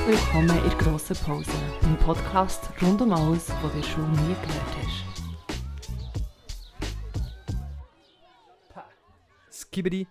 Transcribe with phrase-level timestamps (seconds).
[0.00, 1.50] Herzlich willkommen in der grossen Pause,
[1.82, 4.76] im Podcast rund um alles, was du in der Schule nie gelernt
[8.70, 9.44] hast.
[9.50, 10.06] Skibidi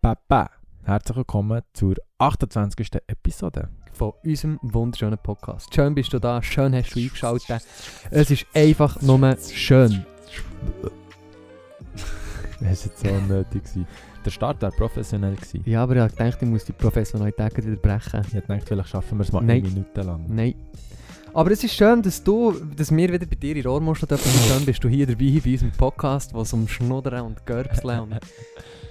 [0.00, 0.50] Papa.
[0.84, 2.88] Herzlich willkommen zur 28.
[3.08, 3.68] Episode.
[3.92, 5.74] von unserem wunderschönen Podcast.
[5.74, 7.66] Schön bist du da, schön hast du eingeschaltet.
[8.10, 10.06] Es ist einfach nur schön.
[12.60, 13.62] Das war jetzt so unnötig.
[14.24, 15.34] Der Start war professionell.
[15.34, 15.62] Gewesen.
[15.64, 18.20] Ja, aber ich dachte, ich muss die Professionalität wieder brechen.
[18.32, 19.64] Ich dachte, vielleicht schaffen wir es mal Nein.
[19.64, 20.24] eine Minute lang.
[20.28, 20.54] Nein.
[21.34, 24.30] Aber es ist schön, dass du, dass wir wieder bei dir in Ohrmuschel dürfen.
[24.48, 28.20] Schön bist du hier dabei bei unserem Podcast, wo es um Schnuddern und Görbseln und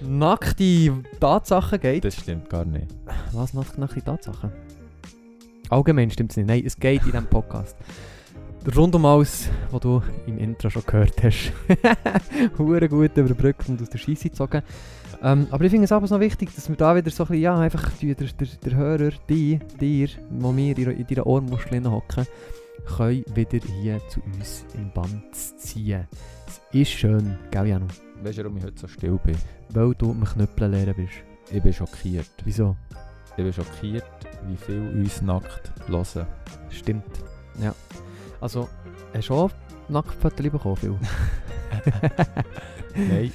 [0.00, 2.04] nackte Tatsachen geht.
[2.04, 2.88] Das stimmt gar nicht.
[3.30, 4.50] Was nackte, nackte Tatsachen?
[5.70, 6.46] Allgemein stimmt es nicht.
[6.46, 7.76] Nein, es geht in diesem Podcast.
[8.76, 11.52] Rund um alles, was du im Intro schon gehört hast.
[12.58, 14.62] Hure gut überbrückt und aus der Scheisse gezogen.
[15.22, 17.42] Ähm, aber ich finde es aber noch wichtig, dass wir da wieder so ein bisschen,
[17.42, 18.28] ja, einfach der, der,
[18.64, 22.26] der Hörer, die, dir, wo wir in, in deiner Ohrmuschel hocken,
[22.96, 26.08] können wieder hier zu uns im Band ziehen.
[26.46, 27.86] Es ist schön, gell Janu?
[28.22, 29.36] Weißt du, warum ich heute so still bin?
[29.70, 31.14] Weil du mit Knüppeln lernen bist.
[31.50, 32.30] Ich bin schockiert.
[32.44, 32.76] Wieso?
[33.36, 34.04] Ich bin schockiert,
[34.48, 36.26] wie viel uns nackt hören.
[36.70, 37.04] Stimmt.
[37.60, 37.74] Ja.
[38.40, 38.68] Also,
[39.14, 39.50] hast du auch
[39.88, 40.96] Nacktfotos bekommen, Phil?
[42.96, 43.32] Nein.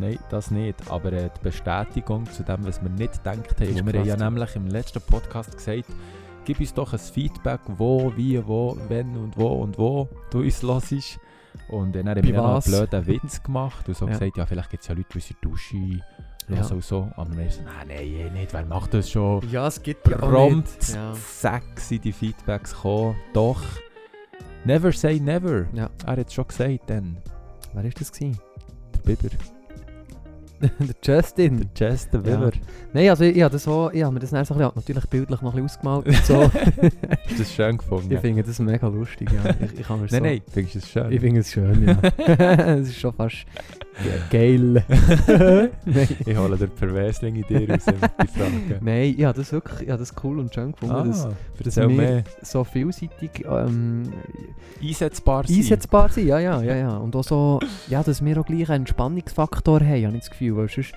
[0.00, 0.90] Nein, das nicht.
[0.90, 3.86] Aber äh, die Bestätigung zu dem, was wir nicht gedacht haben.
[3.92, 5.84] Wir haben ja nämlich im letzten Podcast gesagt,
[6.44, 10.62] gib uns doch ein Feedback, wo, wie, wo, wenn und wo und wo du uns
[10.62, 11.18] hörst.
[11.68, 14.12] Und dann haben wir ja noch einen blöden Witz gemacht und so Ja.
[14.12, 15.76] gesagt, ja, vielleicht gibt es ja Leute, die uns in der Dusche
[16.48, 16.74] Ja.
[16.74, 17.10] und so.
[17.16, 19.48] Aber wir so, nein, nein, eh nicht, wer macht das schon?
[19.50, 21.12] Ja, es gibt Prompt, Ja.
[21.14, 23.16] zack, sind die Feedbacks gekommen.
[23.34, 23.60] Doch,
[24.64, 25.66] never say never.
[25.72, 25.90] Ja.
[26.06, 27.18] Er hat es schon gesagt dann,
[27.74, 28.10] Wer war das?
[28.10, 28.38] Gewesen?
[28.94, 29.28] der Biber.
[30.60, 31.68] Der Justin.
[31.78, 32.50] Der Jess, der Ja.
[32.92, 34.72] Nein, also ich, ich habe das so, ich habe mir das dann so ein bisschen,
[34.76, 36.42] natürlich bildlich noch ein bisschen ausgemalt und so.
[36.52, 38.12] Hast du das schön gefunden?
[38.12, 39.50] ich finde das mega lustig, ja.
[39.60, 41.12] Ich, ich kann mir so, Nein, nein, findest du es schön?
[41.12, 41.98] Ich finde es schön, ja.
[42.76, 43.46] Es ist schon fast
[44.02, 44.84] ge- geil.
[45.84, 46.08] nein.
[46.26, 48.78] ich hole den Perversling in dir raus die Frage.
[48.80, 51.76] Nein, ich habe das wirklich, ich habe das cool und schön gefunden, dass, Ah, dass
[51.76, 52.24] erzähl wir mehr.
[52.42, 54.12] so vielseitig ähm,
[54.82, 55.56] Einsetzbar sein.
[55.56, 56.26] einsetzbar sind.
[56.26, 56.96] Ja, ja, ja, ja.
[56.96, 60.49] Und auch so, ja, dass wir auch gleich einen Entspannungsfaktor haben, habe ich das Gefühl.
[60.56, 60.92] Weil sonst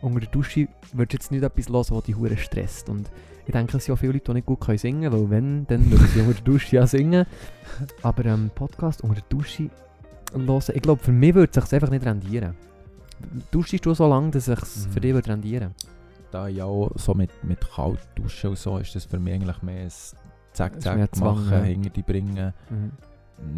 [0.00, 2.88] unter der Dusche würdest du jetzt nicht etwas hören, was dich hure stresst.
[2.88, 3.10] Und
[3.46, 5.66] ich denke, es sind auch viele Leute, die nicht gut können singen können, weil wenn,
[5.66, 7.26] dann würden sie unter der Dusche ja singen.
[8.02, 9.70] Aber ähm, Podcast unter der Dusche
[10.34, 12.54] hören, ich glaube, für mich würde es sich einfach nicht rendieren.
[13.50, 14.90] Duschst du so lange, dass es Mhm.
[14.92, 15.74] für dich würde rendieren
[16.30, 19.62] Da ja auch so mit, mit kalt duschen und so, ist das für mich eigentlich
[19.62, 19.88] mehr ein
[20.52, 21.62] Zack, ist mehr Zack Zwang, machen, ja.
[21.62, 22.52] hinter die bringen.
[22.70, 22.92] mhm.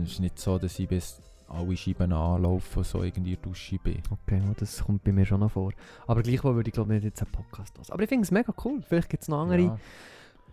[0.04, 4.02] Es ist nicht so, dass ich bis alle Scheiben anlaufen so irgendwie Dusche bin.
[4.10, 5.72] Okay, ja, das kommt bei mir schon noch vor.
[6.06, 7.86] Aber gleichwohl würde ich glaube nicht jetzt einen Podcast hören.
[7.90, 8.82] Aber ich finde es mega cool.
[8.88, 9.78] Vielleicht gibt es noch andere Ja.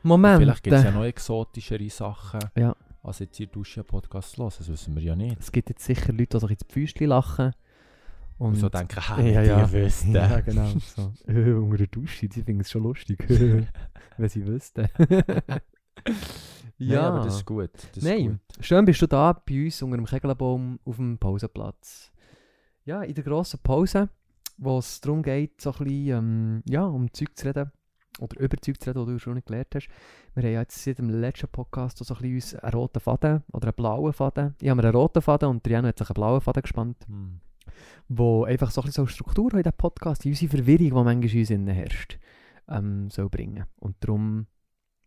[0.03, 0.40] Momente.
[0.41, 2.75] Vielleicht gibt es ja noch exotischere Sachen, Ja.
[3.03, 4.52] als jetzt der Dusche Podcast hören.
[4.57, 5.38] Das wissen wir ja nicht.
[5.40, 7.52] Es gibt jetzt sicher Leute, die sich ins Pfüstchen lachen.
[8.40, 9.66] Und Und so denken, ja, ja, ja.
[9.66, 10.13] die wüssten.
[10.13, 10.68] Ja, genau.
[10.96, 11.12] So.
[11.28, 13.18] Äh, unter der Dusche, die finden es schon lustig.
[14.18, 14.88] Wenn sie wüssten.
[16.77, 17.71] ja, aber das ist gut.
[17.73, 18.65] Das ist Nein, gut.
[18.65, 22.11] schön bist du da bei uns unter dem Kegelbaum auf dem Pausenplatz.
[22.85, 24.09] Ja, in der grossen Pause,
[24.57, 27.71] wo es darum geht, so ein bisschen, ähm, ja, um Zeug zu reden.
[28.19, 29.89] Oder über Zeug zu reden, die du schon nicht gelernt hast.
[30.33, 33.44] Wir haben ja jetzt seit dem letzten Podcast so ein bisschen uns einen roten Faden
[33.51, 34.55] oder einen blauen Faden.
[34.61, 36.97] Ich habe mir einen roten Faden und Janu hat sich einen blauen Faden gespannt.
[37.07, 37.41] Hm.
[38.07, 41.57] wo einfach so ein bisschen so Struktur in diesem Podcast, in unsere Verwirrung, die manchmal
[41.57, 42.19] in uns herrscht,
[42.69, 43.65] ähm, soll bringen.
[43.77, 44.47] Und darum,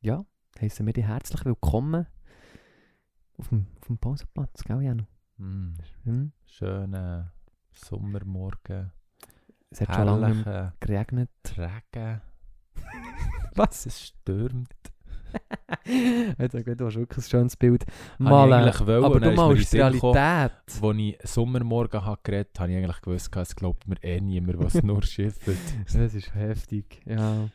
[0.03, 0.25] ja,
[0.59, 2.07] heissen wir dich herzlich willkommen
[3.39, 5.05] auf dem, auf dem Pausenplatz, gell, Janu?
[5.39, 5.75] Hm.
[6.05, 6.33] Hm?
[6.47, 7.31] Schönen
[7.73, 8.93] Sommermorgen.
[9.71, 11.31] Es hat schon lange geregnet.
[11.57, 12.21] Regen.
[13.55, 13.87] Was?
[13.87, 14.75] Es stürmt.
[16.39, 17.87] Jetzt okay, du hast wirklich ein schönes Bild.
[18.19, 19.81] Mal, ich äh, eigentlich wollen, aber du dann ist mir in mal den aus Sinn
[19.81, 20.83] der gekommen, Realität.
[20.83, 24.59] Als ich Sommermorgen habe geredet habe, habe ich eigentlich gewusst, es glaubt mir eh niemand,
[24.59, 25.43] was nur schifft.
[25.47, 27.49] Das ist heftig, ja.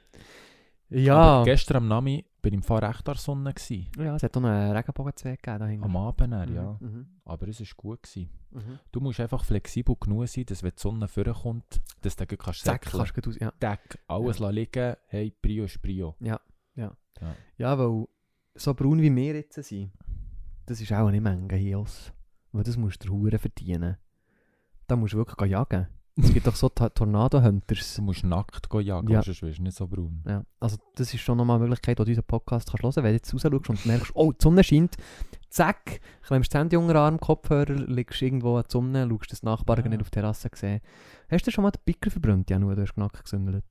[0.97, 3.53] Ja, Aber gestern am Nami bin ich im Fall recht an der Sonne.
[3.53, 3.87] Gewesen.
[3.97, 5.59] ja es hat auch einen Regenbogenzweig gegeben.
[5.59, 5.83] Da hinten.
[5.85, 6.77] Am Abend, Mhm, ja.
[6.79, 8.03] mhm, Aber es war gut.
[8.03, 8.29] Gewesen.
[8.51, 8.79] mhm.
[8.91, 12.63] Du musst einfach flexibel genug sein, dass wenn die Sonne vorkommt, dass du dann kannst
[12.63, 12.97] säckeln.
[12.97, 13.39] kannst du gut aus...
[13.39, 13.51] Ja.
[13.61, 14.49] Deck, alles ja.
[14.49, 16.15] liegen, hey, Prio ist Prio.
[17.57, 18.05] Ja, weil
[18.55, 19.91] so braun wie wir jetzt sind,
[20.65, 21.83] das ist auch nicht Menge hier.
[22.51, 23.97] Weil das musst du Huren verdienen.
[24.87, 25.87] Da musst du wirklich jagen.
[26.17, 27.95] Es gibt doch so Tornado-Hunters.
[27.95, 29.21] Du musst nackt gehen jagen, Ja.
[29.21, 30.23] sonst wirst du nicht so braun.
[30.25, 32.97] Ja, also das ist schon nochmal eine Möglichkeit, wo du unseren Podcast kannst hören kannst.
[32.97, 34.95] Wenn du jetzt rausschaust und merkst, oh, die Sonne scheint,
[35.49, 39.83] zack, klemmst das Handy unter Arm, Kopfhörer, liegst irgendwo an die Sonne, schaust das Nachbarn
[39.83, 39.89] Ja.
[39.89, 40.79] nicht auf der Terrasse gesehen.
[41.29, 43.65] Hast du schon mal den Picker verbrannt, Janu, du hast nackt gesündelt?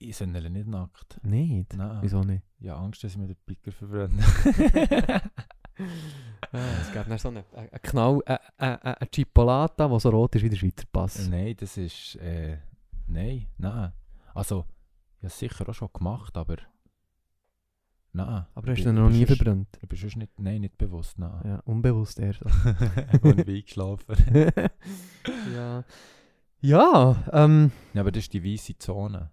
[0.00, 1.20] Ich sondere nicht nackt.
[1.24, 1.76] Nicht?
[1.76, 1.98] Nein.
[2.02, 2.42] Wieso nicht?
[2.60, 4.18] Ja, Angst, dass ich mir den Picker verbrenne.
[6.52, 10.42] es gibt dann so einen eine Knall, eine, eine, eine Chipolata, die so rot ist
[10.42, 11.28] wie der Schweizer Pass.
[11.28, 12.16] nein, das ist.
[12.16, 12.58] Äh,
[13.06, 13.92] nein, nein.
[14.34, 14.64] Also,
[15.16, 16.56] ich habe es sicher auch schon gemacht, aber.
[18.12, 18.46] Nein.
[18.54, 19.78] Aber hast du ihn noch nie verbrannt?
[19.86, 20.40] Bin sonst nicht.
[20.40, 21.40] Nein, nicht bewusst, nein.
[21.44, 22.42] Ja, unbewusst erst.
[23.22, 24.16] Und ich bin eingeschlafen.
[25.54, 25.84] ja.
[26.60, 29.30] Ja, ähm, Ja, aber das ist die weiße Zone.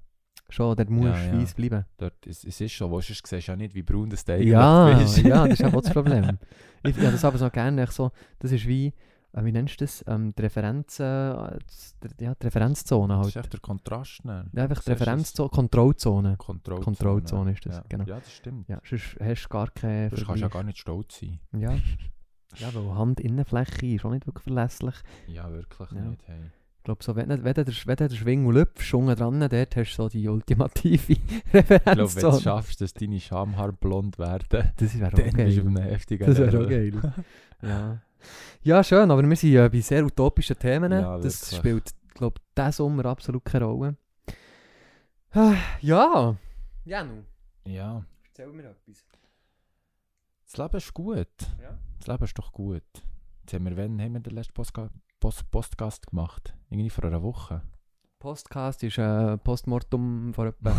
[0.50, 1.42] Schon, dort musst Ja, du ja.
[1.42, 1.86] weiss bleiben.
[1.98, 4.42] Dort, es, es ist schon, wo du siehst du ja nicht, wie braun das Teig
[4.44, 5.18] Ja, ist.
[5.24, 6.38] ja, das ist auch das Problem.
[6.84, 8.94] Ich, ja, das aber so gerne, echt so, das ist wie,
[9.34, 10.04] äh, wie nennst du das?
[10.08, 13.28] Ähm, die Referenz, äh, das- ja, die Referenzzone Das halt.
[13.30, 14.24] ist echt der Kontrast.
[14.24, 14.46] Ne?
[14.54, 15.02] Ja, einfach die du das?
[15.02, 16.36] Referenzzone, Kontrollzone.
[16.38, 16.84] Kontrollzone.
[16.86, 17.84] Kontrollzone ist das, ja.
[17.90, 18.04] genau.
[18.06, 18.70] Ja, das stimmt.
[18.70, 20.52] Ja, sonst hast du gar keine Du kannst ja Vergleich.
[20.52, 21.40] gar nicht stolz sein.
[21.58, 21.72] Ja.
[22.58, 24.96] ja, weil Handinnenfläche ist auch nicht wirklich verlässlich.
[25.28, 26.02] Ja, wirklich Ja.
[26.02, 26.22] nicht.
[26.28, 26.52] Hey.
[26.86, 30.04] Ich glaube, so, wenn, wenn, der, wenn du Schwing lüpfst, unten dran, dort hast du
[30.04, 31.14] so die ultimative
[31.52, 31.82] Ich glaube,
[32.16, 35.66] wenn du schaffst, dass deine Schamhaare blond werden, Das wäre auch dann bist du auf
[35.66, 35.78] geil.
[35.78, 37.14] einem heftigen Das wäre auch geil.
[37.64, 38.00] ja.
[38.62, 40.92] ja, schön, aber wir sind äh, bei sehr utopischen Themen.
[40.92, 41.58] Ja, das wirklich.
[41.58, 43.98] spielt, glaube ich, diesen Sommer absolut keine Rolle.
[45.32, 46.36] Ah, ja.
[46.84, 47.24] Janu,
[47.66, 49.04] Ja, erzähl mir etwas.
[50.46, 51.28] das Leben ist gut.
[51.60, 51.80] Ja.
[51.98, 52.84] Das Leben ist doch gut.
[53.42, 54.92] Jetzt haben wir, wann haben wir den letzten Postka
[55.26, 56.56] Post Postgast gemacht?
[56.70, 57.64] Irgendwie vor einer Woche.
[58.20, 60.70] Postcast ist ein Postmortem vor etwa...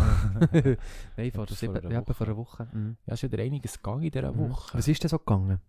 [1.17, 2.23] Nein, vor, sieben, vor einer ja, vor Woche.
[2.23, 2.67] einer Woche.
[2.71, 2.95] Mhm.
[3.05, 4.49] Ja, es ist wieder einiges gegangen in dieser Mhm.
[4.49, 4.77] Woche.
[4.77, 5.59] Was ist denn so gegangen?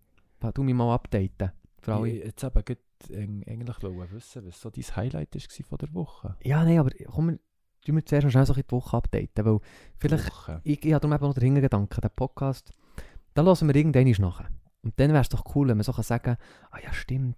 [0.53, 1.51] Du mich mal updaten.
[1.81, 2.07] Für alle.
[2.07, 2.77] Ich jetzt eben
[3.09, 6.37] ähm, eigentlich wollen wissen, was so dein Highlight war von der Woche.
[6.41, 7.37] Ja, nein, aber komm,
[7.85, 9.59] tun wir zuerst schnell so ein die Woche updaten, weil
[9.97, 10.61] vielleicht, Woche.
[10.63, 12.71] ich, ich habe darum eben noch den Hintergedanken, den Podcast,
[13.33, 14.47] da hören wir irgendwann nachher.
[14.83, 16.37] Und dann wäre es doch cool, wenn man so kann sagen
[16.71, 17.35] ah ja stimmt,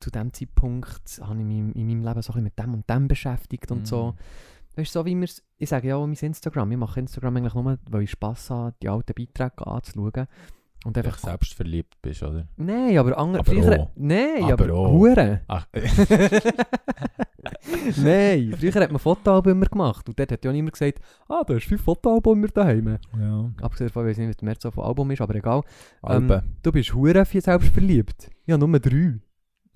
[0.00, 2.88] zu dem Zeitpunkt habe ich mich in meinem Leben so ein bisschen mit dem und
[2.88, 4.12] dem beschäftigt und so.
[4.12, 4.78] Mm.
[4.78, 5.28] Weißt du, so wie wir
[5.58, 8.74] ich sage ja auch mein Instagram, ich mache Instagram eigentlich nur, weil ich Spass habe,
[8.80, 10.28] die alten Beiträge anzuschauen.
[10.84, 12.46] Und einfach, selbst verliebt bist, oder?
[12.56, 13.90] nein, aber andere, Aber früher, auch.
[13.96, 14.92] nein, Aber aber, auch.
[14.92, 15.40] Hure.
[15.48, 15.66] Ach,
[17.96, 21.54] Nein, früher hat man Fotoalben immer gemacht und dort hat ja niemand gesagt, ah, du
[21.54, 22.98] hast fünf Fotoalben immer daheim.
[23.18, 23.50] ja.
[23.60, 25.62] Abgesehen davon, ich weiß nicht, was der März so von Album ist, aber egal.
[26.06, 26.42] Ähm.
[26.62, 28.30] Du bist hure viel selbst verliebt.
[28.46, 29.18] Ja, nur drei.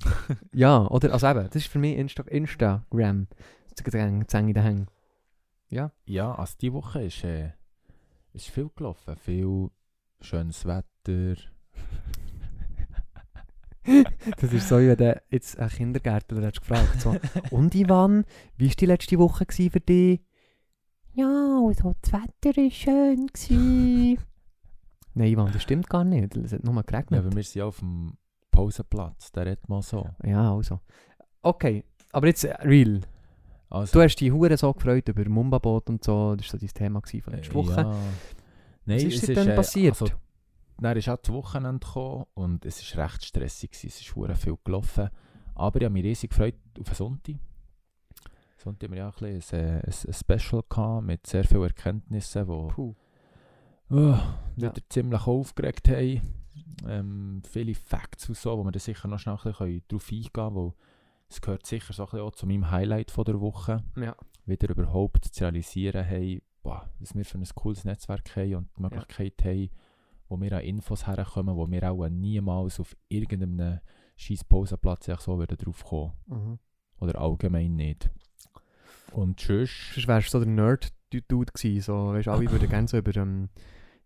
[0.52, 3.26] ja, oder, also eben, das ist für mich Insta Instagram.
[3.74, 3.92] Das
[4.28, 4.86] Zäng in den Hängen.
[6.04, 7.52] Ja, also diese Woche ist, äh,
[8.34, 9.16] ist viel gelaufen.
[9.16, 9.70] Viel
[10.20, 11.40] schönes Wetter.
[14.38, 17.16] Das ist so, wie wenn jetzt einen Kindergärtner hättest gefragt so,
[17.50, 18.24] und Ivan,
[18.56, 20.20] wie war die letzte Woche für dich?
[21.14, 23.26] Ja, also das Wetter war schön.
[23.26, 24.18] Gewesen.
[25.14, 26.36] Nein, Ivan, das stimmt gar nicht.
[26.36, 27.20] Es hat nur Ja, geregnet.
[27.26, 28.16] aber wir sind auf dem
[28.52, 29.32] Pausenplatz.
[29.32, 30.08] Der redet mal so.
[30.22, 30.78] Ja, also.
[31.42, 33.00] Okay, aber jetzt äh, real.
[33.68, 36.36] Also, Du hast dich hure so gefreut über Mumba-Boot und so.
[36.36, 37.80] Das war so dein Thema von letzter äh, Woche.
[37.80, 37.96] Ja.
[38.84, 40.00] Nein, Was ist es denn äh, passiert?
[40.00, 40.14] Also,
[40.78, 43.70] dann ist auch das Wochenende gekommen und es war recht stressig.
[43.70, 43.86] Gewesen.
[43.88, 45.08] Es ist viel gelaufen.
[45.54, 47.34] Aber ich habe mich riesig gefreut auf den Sonntag.
[48.58, 52.46] Sonntag haben wir ja auch ein, bisschen ein, ein, Special gehabt mit sehr vielen Erkenntnissen,
[52.46, 52.94] die oh,
[54.56, 54.72] Ja.
[54.88, 56.41] ziemlich aufgeregt haben.
[56.86, 60.56] Ähm, viele Facts und so, wo wir da sicher noch schnell ein drauf eingehen können,
[60.56, 60.72] weil
[61.28, 63.82] es gehört sicher so ein bisschen auch zu meinem Highlight von der Woche.
[63.96, 64.14] Ja.
[64.44, 68.82] Wieder überhaupt zu realisieren, hey, boah, was wir für ein cooles Netzwerk haben und die
[68.82, 69.70] Möglichkeit haben,
[70.28, 73.80] wo wir an Infos herkommen, wo wir auch niemals auf irgendeinem
[74.16, 76.12] scheiß Pausenplatz so würden drauf kommen.
[76.26, 76.58] Mhm.
[77.00, 78.10] Oder allgemein nicht.
[79.12, 79.92] Und sonst...
[79.94, 81.80] Sonst wärst du so der Nerd-Dude gewesen.
[81.80, 83.48] So, weißt, alle würden gerne so über ähm,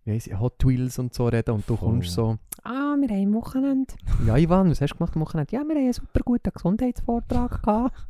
[0.07, 1.89] wie heisst Hot Wheels und so reden und du Voll.
[1.91, 3.93] kommst so, ah, wir haben am Wochenende.
[4.27, 5.53] ja, Ivan, was hast du gemacht am Wochenende?
[5.55, 8.07] Ja, wir haben einen super guten Gesundheitsvortrag gehabt.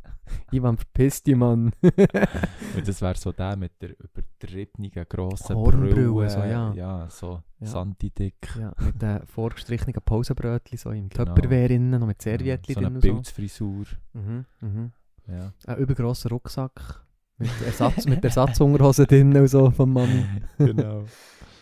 [0.51, 1.71] Ivan, verpiss dich, Mann.
[1.81, 6.29] Und das wäre so der mit der übertriebenen grossen Hornbrille, Brille.
[6.29, 6.73] so, ja.
[6.73, 7.67] Ja, so Ja.
[7.67, 8.55] Santi-dick.
[8.59, 11.25] ja, mit den vorgestrichenen Pausenbrötchen so im Genau.
[11.33, 13.07] Tupperware innen, noch mit Serviettchen so drin eine und so.
[13.13, 13.85] Pilzfrisur.
[14.13, 14.91] Mhm, mhm.
[15.27, 15.53] Ja.
[15.65, 17.01] Ein übergrosser Rucksack
[17.37, 20.41] mit, Ersatz, mit Ersatzunterhosen drin und so vom Mann.
[20.57, 21.05] genau.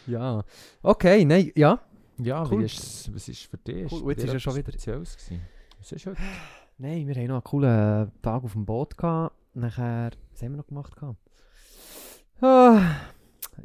[0.07, 0.43] Ja.
[0.81, 1.79] Okay, nein, ja.
[2.17, 2.61] Ja, Cool.
[2.61, 3.91] wie ist, was ist für dich?
[3.91, 5.41] Cool, jetzt ist ja schon wieder- Spezielles gewesen?
[5.79, 6.21] Was ist heute?
[6.77, 9.35] Nein, wir haben noch einen coolen Tag auf dem Boot gehabt.
[9.53, 10.95] Nachher, was haben wir noch gemacht?
[10.95, 11.17] Gehabt?
[12.41, 12.81] Ah,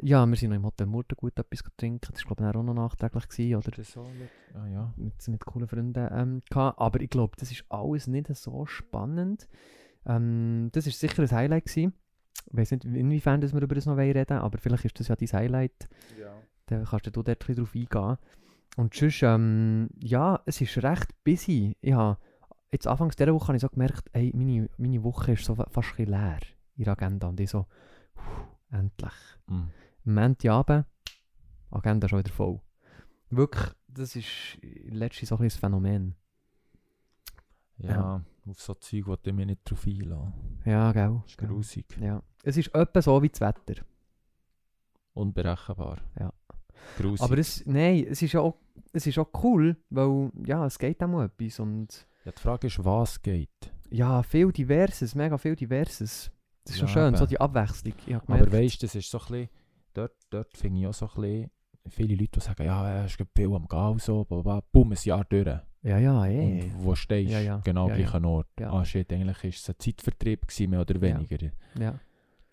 [0.01, 2.09] ja, wir sind noch im Hotel Murten gut etwas trinken.
[2.13, 3.71] Das war glaube ich auch noch nachträglich gewesen, oder?
[3.71, 4.93] Das so mit, ah ja.
[4.95, 6.79] Mit, mit coolen Freunden ähm, gehabt.
[6.79, 9.47] Aber ich glaube, das ist alles nicht so spannend.
[10.05, 11.93] Ähm, das war sicher ein Highlight gewesen.
[12.49, 15.07] Ich weiß nicht, inwiefern dass wir über das noch reden wollen, aber vielleicht ist das
[15.09, 15.87] ja dein Highlight.
[16.19, 16.33] ja.
[16.67, 18.17] Dann kannst du dort ein bisschen drauf eingehen.
[18.77, 21.75] Und sonst, ähm, ja, es ist recht busy.
[21.81, 22.17] Ich habe,
[22.71, 25.67] jetzt anfangs dieser Woche habe ich so gemerkt, ey, meine, meine Woche ist so fa-
[25.69, 26.39] fast ein leer
[26.77, 27.27] der Agenda.
[27.27, 27.65] Und ich so,
[28.15, 28.21] puh,
[28.71, 29.11] Endlich.
[29.47, 29.53] Mm.
[29.53, 29.71] Am
[30.05, 30.85] Montagabend,
[31.71, 32.61] Agenda schon wieder voll.
[33.29, 36.15] Wirklich, das ist letztens so ein Phänomen.
[37.77, 40.33] Ja, auf so Zeug wollte ich mich nicht drauf einlassen.
[40.65, 41.19] Ja, gell?
[41.23, 41.85] Das ist grusig.
[42.01, 42.21] Ja.
[42.43, 43.81] Es ist etwa so wie das Wetter.
[45.13, 45.99] Unberechenbar.
[46.19, 46.31] Ja.
[46.97, 47.21] Grusig.
[47.21, 48.55] Aber es, nein, es ist auch,
[48.93, 52.67] es ist auch cool, weil ja, es geht auch mal etwas und ja, die Frage
[52.67, 53.49] ist, was geht.
[53.89, 56.31] ja, viel Diverses, mega viel Diverses.
[56.63, 57.17] Das ist Ja, schon schön, eben.
[57.17, 57.93] so die Abwechslung.
[58.27, 59.49] Aber weißt du, das ist so ein bisschen,
[59.93, 61.51] dort, dort finde ich auch so ein bisschen,
[61.89, 64.91] viele Leute, die sagen, ja, es gibt viel am Gau, so, bla, bla, bla, bumm,
[64.91, 65.59] ein Jahr durch.
[65.83, 66.63] Ja, ja, eh.
[66.63, 67.33] Und wo stehst du?
[67.33, 67.57] Ja, ja.
[67.63, 68.61] Genau Ja, gleichen Ort.
[68.61, 71.37] Ah shit, eigentlich war es ein Zeitvertrieb, gewesen, mehr oder weniger.
[71.79, 71.99] Ja.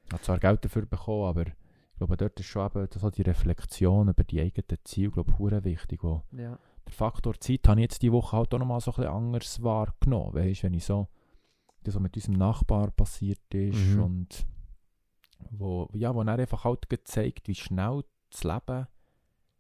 [0.07, 3.23] Ich habe zwar Geld dafür bekommen, aber ich glaube, dort ist schon eben so die
[3.23, 6.03] Reflexion über die eigenen Ziele, glaube ich, wichtig.
[6.03, 6.59] Wo ja.
[6.87, 9.63] der Faktor Zeit habe ich jetzt diese Woche halt auch nochmal so ein bisschen anders
[9.63, 10.35] wahrgenommen.
[10.35, 11.09] Weißt du, wenn ich so,
[11.85, 14.03] das, was mit unserem Nachbar passiert ist Mhm.
[14.03, 14.47] und
[15.51, 18.87] wo, ja, wo er einfach halt gezeigt, wie schnell das Leben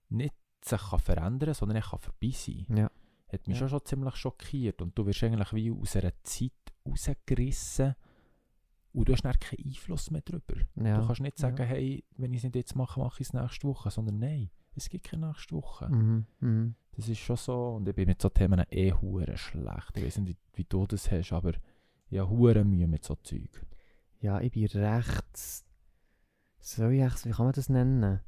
[0.08, 2.66] nicht sich kann verändern kann, sondern es kann vorbei sein.
[2.74, 2.90] Ja.
[3.32, 3.60] Hat mich Ja.
[3.60, 4.80] schon, schon ziemlich schockiert.
[4.82, 6.52] Und du wirst eigentlich wie aus einer Zeit
[6.86, 7.94] rausgerissen
[8.92, 10.56] und du hast dann keinen Einfluss mehr drüber.
[10.76, 10.98] ja.
[11.00, 11.64] Du kannst nicht sagen, ja.
[11.64, 14.88] hey, wenn ich es nicht jetzt mache, mache ich es nächste Woche, sondern nein, es
[14.88, 15.88] gibt keine nächste Woche.
[15.88, 16.26] Mhm.
[16.40, 16.74] Mhm.
[16.92, 19.96] Das ist schon so, und ich bin mit so Themen eh hure schlecht.
[19.96, 21.52] Ich weiß nicht, wie, wie du das hast, aber
[22.10, 23.64] ich habe hure Mühe mit so Zeug.
[24.20, 25.64] Ja, ich bin recht.
[26.60, 28.20] Echt, wie kann man das nennen?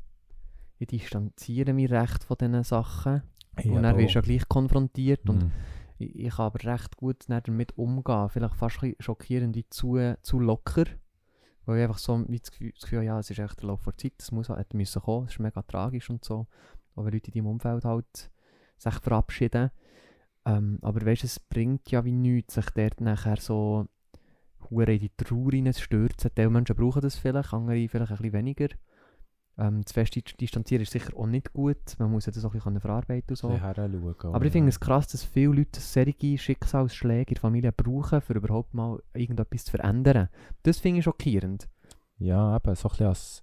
[0.79, 3.23] Ich distanziere mich recht von diesen Sachen.
[3.67, 5.29] Und dann wirst du ja gleich konfrontiert.
[5.29, 5.53] Und Mhm.
[5.99, 8.29] ich, ich kann aber recht gut damit umgehen.
[8.29, 10.85] Vielleicht fast ein schockierend wie zu, zu locker.
[11.67, 13.85] Weil ich einfach so wie das Gefühl, das Gefühl ja, es ist echt der Lauf
[13.85, 16.47] der Zeit, das muss halt müssen kommen, das ist mega tragisch und so.
[16.97, 18.31] Aber Leute in deinem Umfeld halt
[18.79, 19.71] sich verabschieden.
[20.47, 23.87] Ähm, aber weißt du, es bringt ja wie nichts, sich dort nachher so
[24.71, 26.35] hure in die Trauer stürzen.
[26.35, 28.69] Teil Menschen brauchen das vielleicht, andere vielleicht ein bisschen weniger.
[29.63, 31.77] Ähm, zu fest dis- distanzieren ist sicher auch nicht gut.
[31.99, 33.51] Man muss ja das auch ein bisschen verarbeiten und so.
[33.51, 38.23] Heranschauen, Aber ich finde es krass, dass viele Leute solche Schicksalsschläge in der Familie brauchen,
[38.27, 40.29] um überhaupt mal irgendetwas zu verändern.
[40.63, 41.69] Das finde ich schockierend.
[42.17, 43.43] Ja, eben, so ein bisschen als,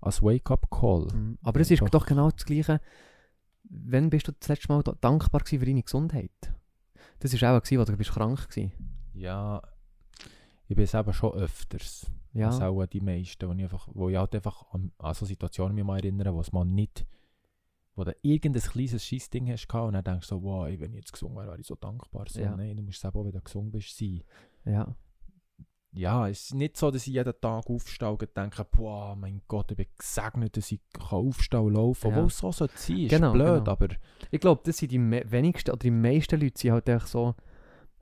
[0.00, 1.08] als Wake-up-Call.
[1.12, 1.38] Mhm.
[1.42, 1.88] Aber es ist Doch.
[1.90, 2.80] doch genau das Gleiche.
[3.70, 6.30] Wann bist du das letzte Mal da- dankbar für deine Gesundheit?
[7.18, 8.70] Das war auch, wo du bist krank warst.
[9.12, 9.60] Ja,
[10.68, 12.06] ich bin es eben schon öfters.
[12.34, 15.24] Ja, Das auch die meisten, wo ich, einfach, wo ich halt einfach an, an so
[15.26, 17.06] Situationen mich mal erinnere, wo es mal nicht,
[17.96, 20.92] wo du irgendein kleines Scheissding hast gehabt und dann denkst du so, wow, ey, wenn
[20.92, 22.26] ich jetzt gesund wäre, wäre ich so dankbar.
[22.28, 22.54] So, Ja.
[22.56, 24.22] Nein, du musst selber, wenn du gesund bist, sein.
[24.64, 24.94] ja.
[25.92, 29.70] Ja, es ist nicht so, dass ich jeden Tag aufstehe und denke, boah, mein Gott,
[29.70, 32.16] ich bin gesegnet, dass ich aufstehen und laufen Ja.
[32.16, 33.70] Obwohl es so sollte sein, ist Genau, blöd, genau.
[33.72, 33.88] aber
[34.30, 37.34] Ich glaube, das sind die wenigsten oder die meisten Leute sind halt echt so,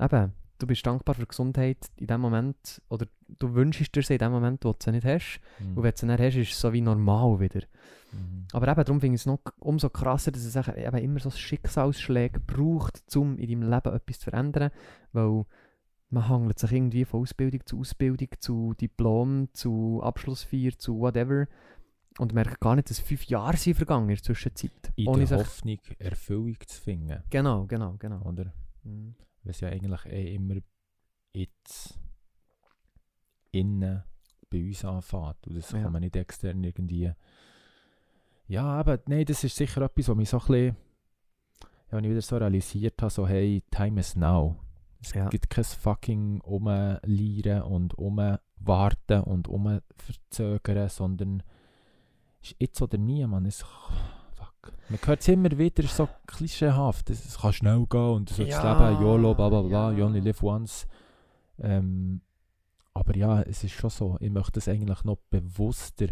[0.01, 3.07] eben, du bist dankbar für Gesundheit in dem Moment, oder
[3.39, 5.41] du wünschst dir sie in dem Moment, wo du sie nicht hast.
[5.59, 7.61] hm, Und wenn du sie nicht hast, ist es so wie normal wieder.
[8.13, 8.47] mhm.
[8.53, 12.41] Aber eben, darum finde ich es noch umso krasser, dass es eben immer so Schicksalsschläge
[12.41, 14.71] braucht, um in deinem Leben etwas zu verändern.
[15.13, 15.45] Weil
[16.11, 21.47] man hangelt sich irgendwie von Ausbildung zu Ausbildung, zu Diplom, zu Abschlussfeier, zu whatever.
[22.19, 24.93] Und merkt gar nicht, dass fünf Jahre sind vergangen in der Zwischenzeit.
[24.95, 25.39] in Ohne der.
[25.39, 28.23] Hoffnung, Erfüllung zu finden, Genau, genau, genau.
[28.23, 28.53] oder?
[28.85, 29.17] Mhm.
[29.49, 30.57] Es ja eigentlich eh immer
[31.33, 31.99] jetzt
[33.53, 34.03] innen
[34.51, 35.47] bei uns anfängt.
[35.47, 35.83] Und das Ja.
[35.83, 37.13] kann man nicht extern irgendwie.
[38.49, 40.77] Ja, aber nein, das ist sicher etwas, was mich so ein bisschen.
[41.91, 44.57] Ja, wenn ich wieder so realisiert habe, so hey, time is now.
[45.01, 45.29] Es Ja.
[45.29, 51.43] gibt kein fucking Umleiern und Umwarten und Umverzögern, sondern
[52.41, 53.47] ist jetzt oder nie, man.
[53.47, 53.93] Es, fuck.
[54.89, 57.11] Man hört es immer wieder so klischeehaft.
[57.11, 59.99] Es, es kann schnell gehen und so Ja, das Leben, YOLO, bla bla bla, ja.
[59.99, 60.87] you only live once.
[61.59, 62.21] Ähm,
[62.95, 64.17] aber ja, es ist schon so.
[64.21, 66.07] Ich möchte das eigentlich noch bewusster.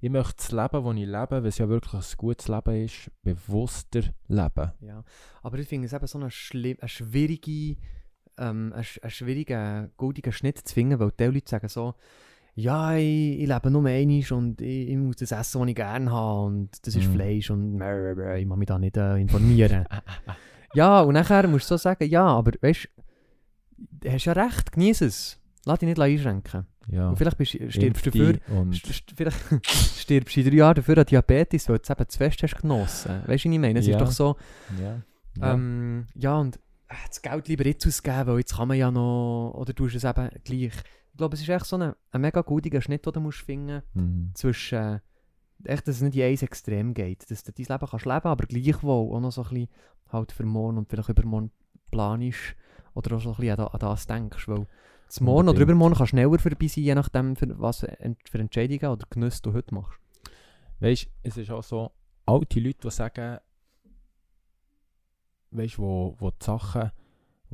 [0.00, 3.10] Ich möchte das Leben, das ich lebe, weil es ja wirklich ein gutes Leben ist,
[3.22, 4.72] bewusster leben.
[4.80, 5.02] Ja,
[5.42, 7.76] aber ich finde es eben so eine, schli- eine schwierige,
[8.38, 11.94] ähm, einen, einen schwierigen, goldigen Schnitt zu finden, weil die Leute sagen so,
[12.58, 16.10] ja, ich, ich lebe nur einmal und ich, ich muss das essen, was ich gerne
[16.10, 17.12] habe und das ist Mhm.
[17.14, 17.80] Fleisch und
[18.38, 19.84] ich muss mich da nicht äh, informieren.
[20.74, 22.88] ja, und nachher musst du so sagen, ja, aber weißt
[24.02, 25.38] du, hast ja recht, genieße es.
[25.66, 26.66] Lass dich nicht einschränken.
[26.88, 27.08] Ja.
[27.08, 28.34] Und vielleicht bist, stirbst du dafür
[28.70, 32.18] St- Vielleicht stirbst du in drei Jahren dafür an Diabetes, weil du es eben zu
[32.18, 33.10] fest hast genossen.
[33.26, 33.78] Weißt du, was ich meine?
[33.80, 33.96] Es Ja.
[33.96, 34.36] ist doch so,
[34.80, 35.02] ja.
[35.38, 35.52] Ja.
[35.54, 36.56] ähm, ja, und
[36.88, 39.96] äh, das Geld lieber jetzt ausgeben, weil jetzt kann man ja noch, oder du hast
[39.96, 40.72] es eben gleich.
[41.16, 43.82] Ich glaube, es ist echt so ein, ein mega guter Schnitt, den du musst finden
[43.94, 44.32] Mhm.
[44.34, 45.00] zwischen, äh,
[45.64, 47.30] echt, dass es nicht in eins Extrem geht.
[47.30, 49.68] Dass du dein Leben kannst leben, aber gleichwohl auch noch so ein bisschen
[50.12, 51.50] halt für morgen und vielleicht übermorgen
[51.90, 52.54] planst
[52.92, 54.46] Oder auch so ein bisschen an, an das denkst.
[54.46, 54.66] Weil
[55.06, 59.06] das Morgen oder übermorgen kann schneller vorbei sein, je nachdem, für was für Entscheidungen oder
[59.08, 59.98] Genüsse du heute machst.
[60.80, 61.92] Weißt du, es ist auch so,
[62.26, 63.38] alte Leute, die sagen,
[65.52, 66.90] weißt du, wo, wo die Sachen,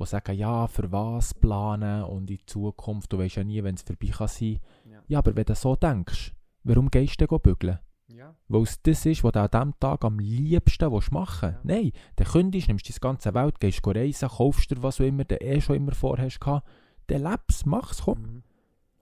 [0.04, 3.82] die sagen, ja, für was planen und in Zukunft, du weißt ja nie, wenn es
[3.82, 4.58] vorbei kann sein.
[4.90, 5.02] Ja.
[5.08, 6.32] Ja, aber wenn du so denkst,
[6.64, 7.78] warum gehst du denn bügeln?
[8.08, 8.34] Ja.
[8.48, 11.60] Weil es das ist, was du an diesem Tag am liebsten willst machen Ja.
[11.62, 15.40] Nein, dann kündigst, nimmst die ganze Welt, gehst reisen, kaufst dir was auch immer du
[15.40, 16.40] eh schon immer vorhast
[17.06, 18.20] dann lebst, mach's, komm.
[18.22, 18.42] Mhm.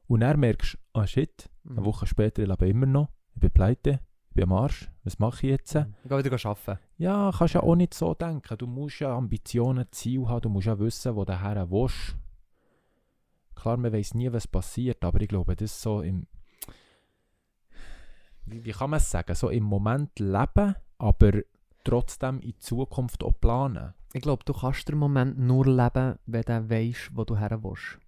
[0.07, 1.79] Und dann merkst du, ah shit, Mhm.
[1.79, 5.19] eine Woche später, ich lebe immer noch, ich bin pleite, ich bin am Arsch, was
[5.19, 5.75] mache ich jetzt?
[5.75, 6.79] Ich gehe wieder arbeiten.
[6.99, 8.57] Ja, kannst ja auch nicht so denken.
[8.59, 12.17] Du musst ja Ambitionen, Ziel haben, du musst ja wissen, wo du her willst.
[13.57, 16.29] Klar, man weiß nie, was passiert, aber ich glaube, das ist so im...
[18.47, 19.35] Wie, wie kann man es sagen?
[19.35, 21.33] So im Moment leben, aber
[21.83, 23.95] trotzdem in Zukunft auch planen.
[24.13, 27.99] Ich glaube, du kannst den Moment nur leben, wenn du weißt, wo du her willst.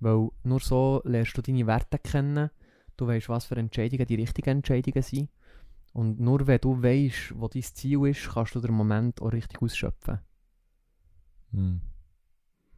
[0.00, 2.50] Weil nur so lernst du deine Werte kennen,
[3.00, 5.28] du weißt, was für Entscheidungen die richtigen Entscheidungen sind.
[5.92, 9.60] Und nur wenn du weißt, wo dein Ziel ist, kannst du den Moment auch richtig
[9.60, 10.20] ausschöpfen.
[11.52, 11.80] Hm.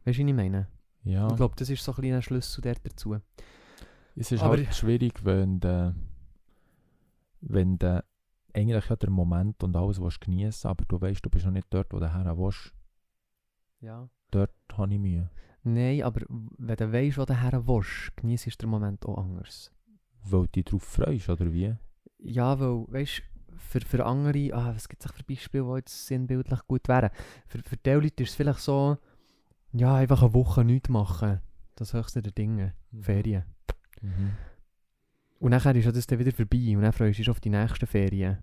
[0.05, 0.67] Weißt du, was ich meine?
[1.03, 3.17] Ja, Ich glaube, das ist so ein kleiner Schlüssel der dazu.
[4.15, 5.93] es ist aber- halt schwierig, wenn du,
[7.41, 8.03] wenn du
[8.53, 11.67] eigentlich ja den Moment und alles willst geniessen aber du weißt, du bist noch nicht
[11.71, 12.73] dort, wo du her willst.
[13.81, 14.07] Ja.
[14.31, 15.29] Dort habe ich Mühe.
[15.63, 19.71] Nein, aber wenn du weißt, wo du her willst, genießt den Moment auch anders.
[20.25, 21.75] Weil du dich darauf freust, oder wie?
[22.19, 26.07] Ja, weil, weißt du, für, für andere, ah, was gibt es für Beispiele, die jetzt
[26.07, 27.09] sinnbildlich gut wären?
[27.47, 28.97] Für, für die Leute ist es vielleicht so,
[29.73, 31.41] ja, einfach eine Woche nichts machen.
[31.75, 32.73] Das höchste der Dinge.
[33.01, 33.43] Ferien.
[34.01, 34.31] Mhm.
[35.39, 37.87] Und nachher ist das dann wieder vorbei und dann freust du dich auf die nächsten
[37.87, 38.37] Ferien.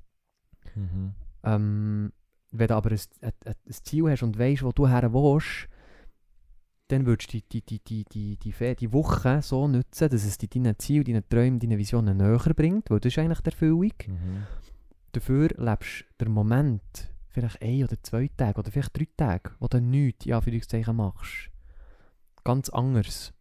[0.75, 1.15] Mhm.
[1.45, 2.13] Ähm,
[2.51, 5.69] wenn du aber ein, ein, ein ein Ziel hast und weißt, wo du her willst,
[6.91, 10.51] dann würdest du die, die, die, die, die, die, Woche so nutzen, dass es dich
[10.51, 13.93] deinen Ziel, deinen Träumen, deinen Visionen näher bringt, weil das ist eigentlich die Erfüllung.
[14.07, 14.47] Mhm.
[15.13, 19.69] Dafür lebst du den Moment, vielleicht ein oder zwei Tage oder vielleicht drei Tage, wo
[19.69, 21.51] du nichts in Anführungszeichen machst.
[22.43, 23.33] Ganz anders.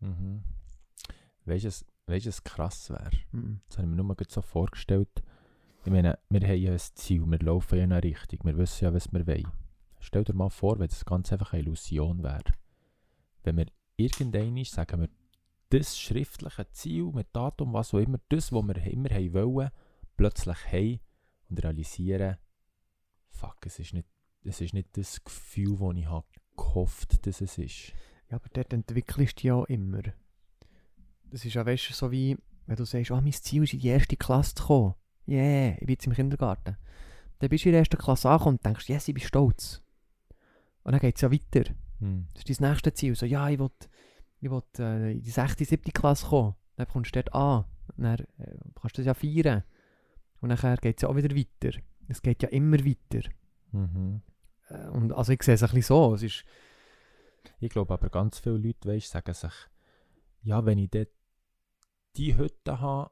[0.00, 0.42] Mhm.
[1.44, 1.70] Weißt du,
[2.06, 3.10] weißt was krass wäre?
[3.30, 3.60] Mhm.
[3.68, 5.22] Das habe ich mir nur gerade so vorgestellt.
[5.84, 8.84] Ich meine, wir haben ja ein Ziel, wir laufen ja in eine Richtung, wir wissen
[8.84, 9.46] ja, was wir wollen.
[10.00, 12.42] Stell dir mal vor, wenn das Ganze einfach eine Illusion wäre.
[13.46, 15.08] Wenn wir irgendwann sagen wir,
[15.70, 19.70] das schriftliche Ziel mit Datum, was auch immer, das, was wir immer haben wollen,
[20.16, 21.00] plötzlich haben
[21.48, 22.38] und realisieren,
[23.28, 24.08] fuck, es ist nicht,
[24.42, 27.92] es ist nicht das Gefühl, das ich habe gehofft, dass es ist.
[28.30, 30.02] Ja, aber dort entwickelst du ja immer.
[31.30, 33.88] Das ist ja, weißt so wie, wenn du sagst, oh, mein Ziel ist in die
[33.88, 34.94] erste Klasse zu kommen.
[35.28, 36.76] Yeah, ich bin jetzt im Kindergarten.
[37.38, 39.82] Dann bist du in der ersten Klasse angekommen und denkst, yes, ich bin stolz.
[40.82, 41.72] Und dann geht es ja weiter.
[42.00, 42.28] Hm.
[42.34, 43.14] Das ist dein nächstes Ziel.
[43.14, 43.70] So, ja, ich will,
[44.40, 45.92] ich will äh, in die 6., 7.
[45.92, 46.54] Klasse kommen.
[46.76, 47.64] Dann kommst du dort an.
[47.96, 49.62] Dann äh, kannst du das ja feiern.
[50.40, 51.78] Und dann geht es ja auch wieder weiter.
[52.08, 53.28] Es geht ja immer weiter.
[53.72, 54.22] Mhm.
[54.68, 56.14] Äh, und also ich sehe es ein bisschen so.
[56.14, 56.44] Es ist,
[57.58, 59.54] Ich glaube aber ganz viele Leute weißt, sagen sich,
[60.42, 61.08] ja, wenn ich dort
[62.16, 63.10] die Hütte habe,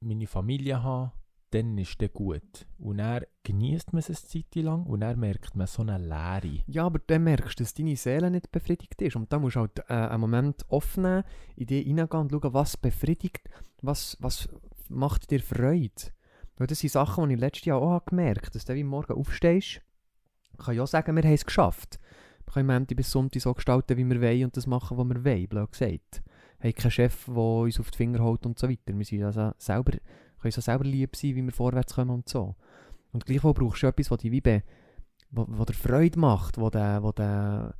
[0.00, 1.12] meine Familie habe,
[1.50, 2.66] dann ist das gut.
[2.78, 6.62] Und dann genießt man es eine Zeit lang und dann merkt man so eine Leere.
[6.66, 9.16] ja, aber dann merkst du, dass deine Seele nicht befriedigt ist.
[9.16, 11.22] Und da musst du halt äh, einen Moment offen
[11.56, 13.48] in dich hineingehen und schauen, was befriedigt,
[13.82, 14.48] was, was
[14.88, 16.12] macht dir Freude.
[16.56, 19.12] Weil das sind Sachen, die ich letztes Jahr auch gemerkt habe, dass du wie morgen
[19.12, 19.80] aufstehst,
[20.58, 22.00] kann ich auch sagen, wir haben es geschafft.
[22.44, 25.24] Wir können Montag bis Sonntag so gestalten, wie wir wollen und das machen, was wir
[25.24, 26.22] wollen, blöd gesagt.
[26.60, 28.96] Wir haben keinen Chef, der uns auf die Finger haut und so weiter.
[28.98, 29.98] Wir sind also selber,
[30.40, 32.56] können so selber lieb sein, wie wir vorwärts kommen und so.
[33.12, 34.62] Und gleichwohl brauchst du etwas, was dich wie, be,
[35.30, 37.74] wo, wo dir Freude macht, wo der, wo der,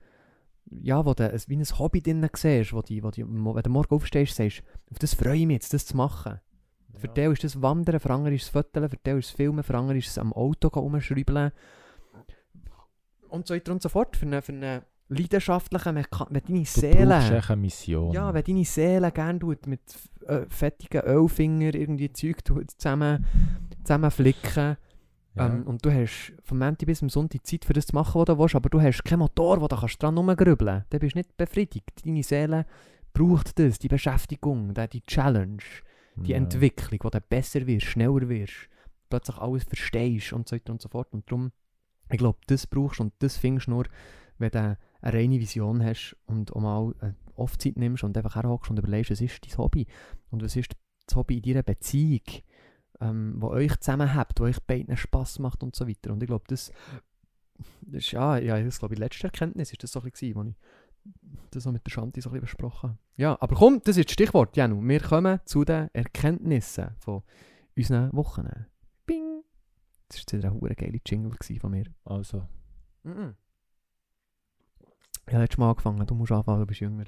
[0.71, 3.95] ja, wo du wie ein Hobby drin siehst, wo die, wo die, wenn du morgen
[3.95, 6.41] aufstehst, sagst, auf das freue ich mich jetzt, das zu machen.
[6.95, 9.63] Für den ist das Wandern, für andere ist es Foteln, für den ist es Filmen,
[9.63, 11.53] für andere ist es am Auto rumschrauben.
[13.29, 14.17] Und so weiter und so fort.
[14.17, 17.15] Für einen, für einen leidenschaftlichen, wenn wenn deine Seele...
[17.17, 18.13] eine Mission.
[18.13, 19.81] Ja, wenn deine Seele gerne tut, mit
[20.27, 23.25] äh, fettigen Ölfinger irgendwie Zeug tut, zusammen,
[23.85, 24.77] zusammen flicken.
[25.35, 25.47] Ja.
[25.47, 28.27] Ähm, und du hast vom Montag bis zum Sonntag Zeit für das zu machen, was
[28.27, 30.93] du willst, aber du hast keinen Motor, wo du kannst dran rumgrübeln kannst.
[30.93, 32.05] Dann bist du nicht befriedigt.
[32.05, 32.67] Deine Seele
[33.13, 35.63] braucht das, die Beschäftigung, die Challenge,
[36.17, 36.37] die Ja.
[36.37, 38.69] Entwicklung, wo du besser wirst, schneller wirst,
[39.09, 41.13] plötzlich alles verstehst und so weiter und so fort.
[41.13, 41.53] Und darum,
[42.11, 43.85] ich glaube, das brauchst du und das findest du nur,
[44.39, 48.35] wenn du eine reine Vision hast und auch mal äh, oft Zeit nimmst und einfach
[48.35, 49.87] herhockst und überlegst, was ist dein Hobby
[50.31, 50.75] und was ist
[51.07, 52.23] das Hobby in deiner Beziehung,
[53.01, 56.13] ähm, wo euch zusammen habt, wo euch beiden Spass macht und so weiter.
[56.13, 56.73] Und ich glaube, das
[57.83, 60.35] das ist, ja, ja, das glaube ich, die letzte Erkenntnis ist das so ein bisschen,
[60.35, 60.55] wo ich
[61.51, 62.99] das so mit der Shanti so ein bisschen besprochen habe.
[63.17, 64.87] Ja, aber komm, das ist das Stichwort, Janu.
[64.87, 67.23] Wir kommen zu den Erkenntnissen von
[67.77, 68.49] unseren Wochen.
[69.07, 69.43] Bing!
[70.09, 71.87] Das war wieder ein geile Jingle von mir.
[72.05, 72.47] Also,
[75.29, 75.35] Mhm.
[75.35, 77.05] Ja, letztes Mal angefangen, du musst anfangen, du bist jünger.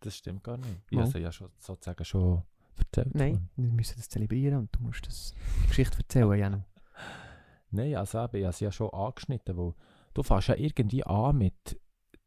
[0.00, 0.80] das stimmt gar nicht.
[0.90, 2.42] Ich habe es ja schon, sozusagen schon
[2.76, 3.14] erzählt.
[3.14, 6.58] Nein, wir müssen das zelebrieren und du musst das die Geschichte erzählen, Janu.
[7.70, 9.74] Nein, also eben, ich habe es ja schon angeschnitten, weil
[10.14, 11.80] du fängst ja irgendwie an mit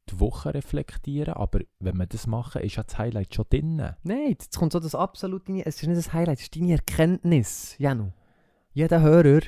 [0.10, 3.76] die Woche reflektieren, aber wenn wir das machen, ist ja das Highlight schon drin.
[4.04, 7.76] Nein, jetzt kommt so das absolute, es ist nicht das Highlight, es ist deine Erkenntnis,
[7.78, 8.12] Janu.
[8.74, 9.42] Jeder Hörer,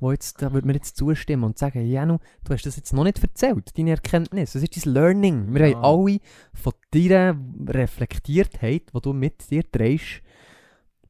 [0.00, 3.04] wo jetzt, da würde mir jetzt zustimmen und sagen, Janu, du hast das jetzt noch
[3.04, 5.54] nicht erzählt, deine Erkenntnis, das ist dein Learning.
[5.54, 5.76] Wir Ja.
[5.76, 6.18] haben alle
[6.52, 7.36] von deiner
[7.68, 10.20] Reflektiertheit, die du mit dir trägst,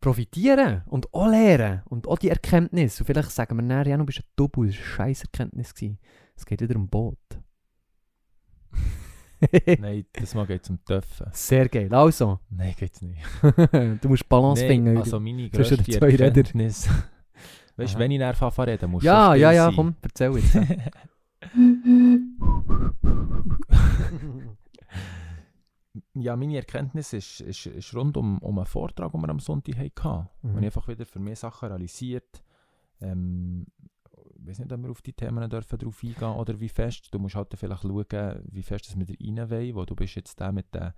[0.01, 3.01] profitieren und auch lernen und auch die Erkenntnis.
[3.01, 5.75] Und vielleicht sagen wir nachher, Janu, bist ein Double, das war eine scheiß Erkenntnis.
[5.75, 5.99] gewesen.
[6.37, 7.19] Es geht wieder um Boot.
[9.79, 11.27] Nein, das mal geht zum Töpfen.
[11.33, 11.93] Sehr geil.
[11.95, 13.21] Also, Nein, geht's nicht.
[14.01, 14.97] du musst Balance Nein, finden.
[14.99, 15.77] also meine grösste.
[16.01, 16.89] Erkenntnis...
[17.77, 20.57] Weißt du, wenn ich nachher anfange reden, musst du ja, ja, ja, komm, erzähl jetzt.
[26.15, 29.77] Ja, meine Erkenntnis ist, ist, ist rund um, um einen Vortrag, den wir am Sonntag
[29.77, 30.29] hatten.
[30.43, 30.55] Mhm.
[30.55, 32.43] Und ich einfach wieder für mich Sachen realisiert.
[33.01, 33.67] Ähm,
[34.41, 37.09] ich weiß nicht, ob wir auf die Themen dürfen drauf eingehen oder wie fest.
[37.13, 39.95] Du musst halt dann vielleicht schauen, wie fest das mit dir rein will, wo du
[39.95, 40.95] bist jetzt der mit, der,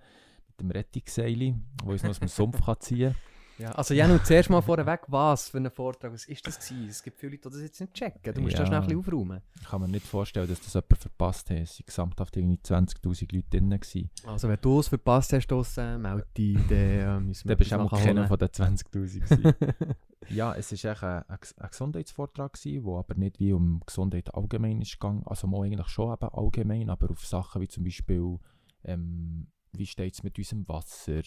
[0.47, 3.15] mit dem Rettungsseil, wo uns noch aus dem Sumpf kann ziehen
[3.57, 6.89] ja, also Janu, zuerst mal vorweg, was für ein Vortrag, was ist das gewesen?
[6.89, 8.33] Es gibt viele Leute, die das jetzt nicht checken.
[8.33, 8.59] Du musst Ja.
[8.59, 9.41] da schnell ein bisschen aufräumen.
[9.59, 11.57] Ich kann mir nicht vorstellen, dass das jemand verpasst hat.
[11.57, 13.69] Es waren gesamthaft irgendwie 20'000 Leute drin.
[13.69, 14.09] Gewesen.
[14.25, 17.71] Also wenn du es verpasst hast, draussen, melde dich, dann äh, müssen wir Dann bist
[17.71, 19.53] du auch mal keiner von den 20'000 gewesen.
[20.29, 24.33] Ja, es war echt ein, ein, ein Gesundheitsvortrag, gewesen, wo aber nicht wie um Gesundheit
[24.35, 25.23] allgemein ist gegangen.
[25.25, 28.37] Also mal eigentlich schon eben allgemein, aber auf Sachen wie zum Beispiel,
[28.83, 31.21] ähm, wie steht es mit unserem Wasser,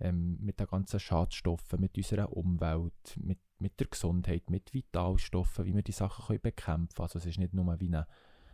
[0.00, 5.74] ähm, mit den ganzen Schadstoffen, mit unserer Umwelt, mit, mit der Gesundheit, mit Vitalstoffen, wie
[5.74, 7.04] wir die Sachen können bekämpfen können.
[7.04, 8.06] Also es ist nicht nur wie eine,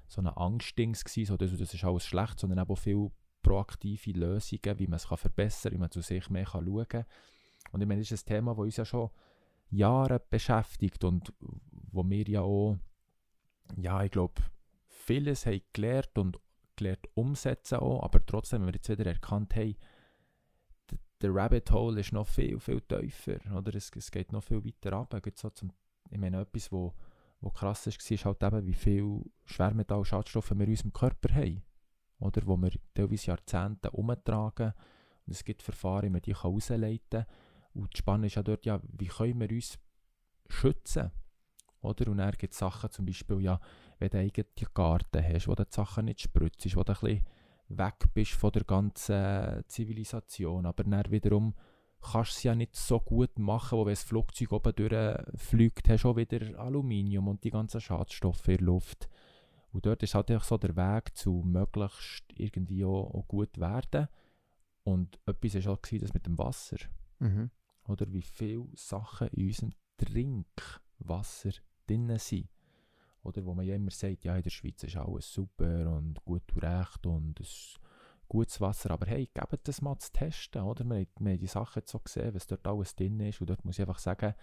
[0.09, 3.11] so eine Angstdings gewesen, so, das, das ist alles schlecht, sondern auch viele
[3.43, 6.89] proaktive Lösungen, wie man es kann verbessern kann, wie man zu sich mehr kann schauen
[6.89, 7.05] kann.
[7.73, 9.11] Und ich meine, das ist ein Thema, das uns ja schon
[9.71, 11.33] Jahre beschäftigt und
[11.91, 12.79] wo wir ja auch,
[13.77, 14.43] ja, ich glaube,
[14.87, 16.39] vieles haben gelernt und
[16.77, 19.77] gelernt umsetzen auch, aber trotzdem, wenn wir jetzt wieder erkannt haben,
[21.21, 23.75] der Rabbit Hole ist noch viel, viel tiefer, oder?
[23.75, 25.21] Es, es geht noch viel weiter runter.
[25.21, 25.73] Geht so zum,
[26.11, 26.95] ich meine, etwas, wo,
[27.41, 31.35] wo krass ist, war, ist halt eben, wie viel Schwermetall, Schadstoffe wir in unserem Körper
[31.35, 31.63] haben,
[32.19, 32.47] oder?
[32.47, 34.73] Wo wir teilweise Jahrzehnte umtragen
[35.27, 37.27] und es gibt Verfahren, wie man die herausleiten kann.
[37.75, 39.79] Und das Spannende ist ja dort, ja, wie können wir uns
[40.49, 41.11] schützen?
[41.81, 42.11] Oder?
[42.11, 43.61] Und dann gibt es Sachen, zum Beispiel, ja,
[43.99, 46.99] wenn du einen eigenen Garten hast, wo du die Sachen nicht spritzt, wo du ein
[47.01, 47.25] bisschen
[47.69, 51.55] weg bist von der ganzen Zivilisation, aber dann wiederum
[52.01, 56.05] kannst du es ja nicht so gut machen, wo wenn das Flugzeug oben durchfliegt, hast
[56.05, 59.09] du auch wieder Aluminium und die ganzen Schadstoffe in der Luft.
[59.73, 64.09] Und dort ist halt einfach so der Weg zu möglichst irgendwie auch, auch gut werden.
[64.85, 66.77] Und etwas war auch gewesen, das mit dem Wasser.
[67.19, 67.51] Mhm.
[67.89, 71.51] Oder wie viele Sachen in unserem Trinkwasser
[71.87, 72.49] drin sind.
[73.25, 76.43] Oder wo man ja immer sagt, ja, in der Schweiz ist alles super und gut
[76.55, 77.79] und recht und es
[78.29, 78.91] gutes Wasser.
[78.91, 80.85] Aber hey, gebt das mal zu testen, oder?
[80.85, 83.41] Wir, wir haben die Sachen jetzt so gesehen, was dort alles drin ist.
[83.41, 84.35] Und dort muss ich einfach sagen,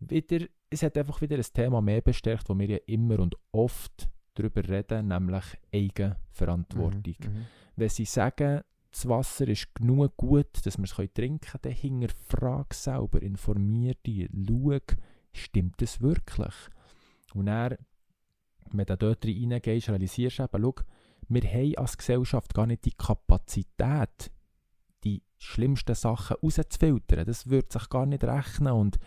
[0.00, 4.08] wieder, es hat einfach wieder ein Thema mehr bestärkt, wo wir ja immer und oft
[4.34, 7.46] darüber reden, nämlich Eigenverantwortung Mhm.
[7.76, 12.72] wenn sie sagen, das Wasser ist genug gut, dass wir es trinken können, dann hinterfrag
[12.72, 14.78] selber, informier dich, schau,
[15.32, 16.54] stimmt das wirklich?
[17.34, 17.76] Und dann,
[18.72, 20.74] wenn du dort reingehst, realisierst du eben, schau,
[21.28, 24.30] wir haben als Gesellschaft gar nicht die Kapazität,
[25.04, 27.26] die schlimmsten Sachen rauszufiltern.
[27.26, 28.98] Das wird sich gar nicht rechnen und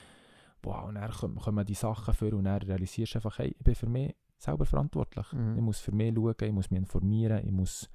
[0.61, 3.75] wow, und dann kommen, die Sachen vor und dann realisierst du einfach, hey, ich bin
[3.75, 5.31] für mich selber verantwortlich.
[5.33, 5.55] Mhm.
[5.55, 7.89] Ich muss für mich schauen, ich muss mich informieren, ich muss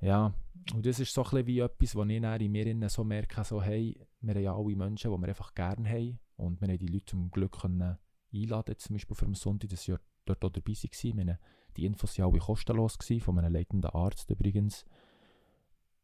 [0.00, 0.34] ja,
[0.74, 3.62] und das ist so ein wie etwas, was ich dann in mir so merke, so,
[3.62, 6.86] hey, wir haben ja alle Menschen, die wir einfach gerne haben und wir haben die
[6.86, 7.96] Leute zum Glück können
[8.32, 10.90] einladen, zum Beispiel für den Sonntag, sie ja dort auch dabei waren.
[11.02, 11.38] Ich meine,
[11.76, 14.84] die Infos waren alle kostenlos, gewesen, von einem leitenden Arzt übrigens.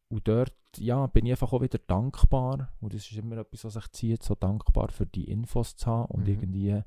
[0.09, 3.73] Und dort, ja, bin ich einfach auch wieder dankbar und das ist immer etwas, was
[3.75, 6.27] sich zieht, so dankbar für die Infos zu haben und Mhm.
[6.27, 6.83] irgendwie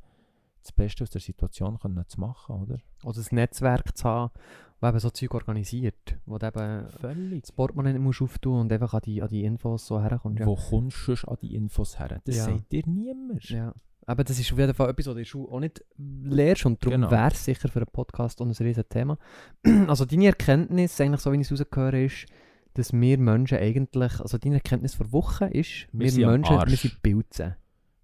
[0.62, 2.79] das Beste aus der Situation können zu machen, oder?
[3.03, 4.33] Oder ein Netzwerk zu haben,
[4.81, 7.42] das eben so Zeug organisiert, wo du eben Völlig.
[7.42, 10.40] das Portemonnaie nicht musst auftun und einfach an die, an die Infos so herkommst.
[10.40, 10.47] Ja.
[10.47, 12.20] Wo kommst du an die Infos her?
[12.25, 12.44] Das Ja.
[12.44, 13.49] sagt dir niemand.
[13.49, 13.75] ja.
[14.07, 16.67] Aber das ist auf jeden Fall etwas, was du in der Schule auch nicht lehrst
[16.67, 17.11] und darum Genau.
[17.11, 19.19] wäre es sicher für einen Podcast auch ein riesen Thema.
[19.88, 22.27] also deine Erkenntnis, eigentlich so wie ich es rausgehöre, ist,
[22.75, 27.03] dass wir Menschen eigentlich, also deine Erkenntnis vor Wochen ist, Wir wir, Menschen, wir sind
[27.03, 27.57] Pilze.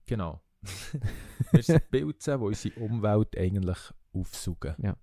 [0.07, 0.41] Genau.
[1.53, 3.79] wir sind Pilze, die unsere Umwelt eigentlich
[4.13, 4.75] aufsaugen.
[4.79, 4.97] Ja.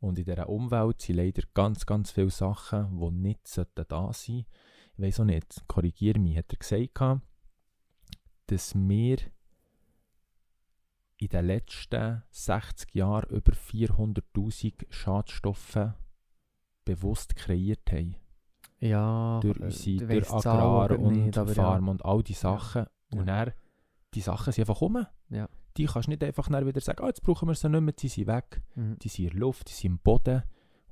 [0.00, 4.12] Und in dieser Umwelt sind leider ganz, ganz viele Sachen, die nicht sollten da sein
[4.12, 4.46] sollten.
[4.96, 7.22] Ich weiß auch nicht, korrigiere mich, hat er gesagt,
[8.46, 9.16] dass wir
[11.24, 15.92] in den letzten 60 Jahren über 400'000 Schadstoffe
[16.84, 18.16] bewusst kreiert haben.
[18.80, 21.54] Ja, durch, äh, unsere, durch Agrar und nicht, aber ja.
[21.62, 22.86] Farm und all die Sachen.
[23.12, 23.18] Ja.
[23.20, 23.52] Und dann,
[24.14, 25.06] die Sachen sind einfach rum.
[25.30, 25.48] Ja.
[25.76, 28.08] Die kannst du nicht einfach wieder sagen, ah, jetzt brauchen wir sie nicht mehr, die
[28.08, 28.62] sind weg.
[28.74, 28.98] Mhm.
[29.00, 30.42] Die sind in der Luft, die sind im Boden.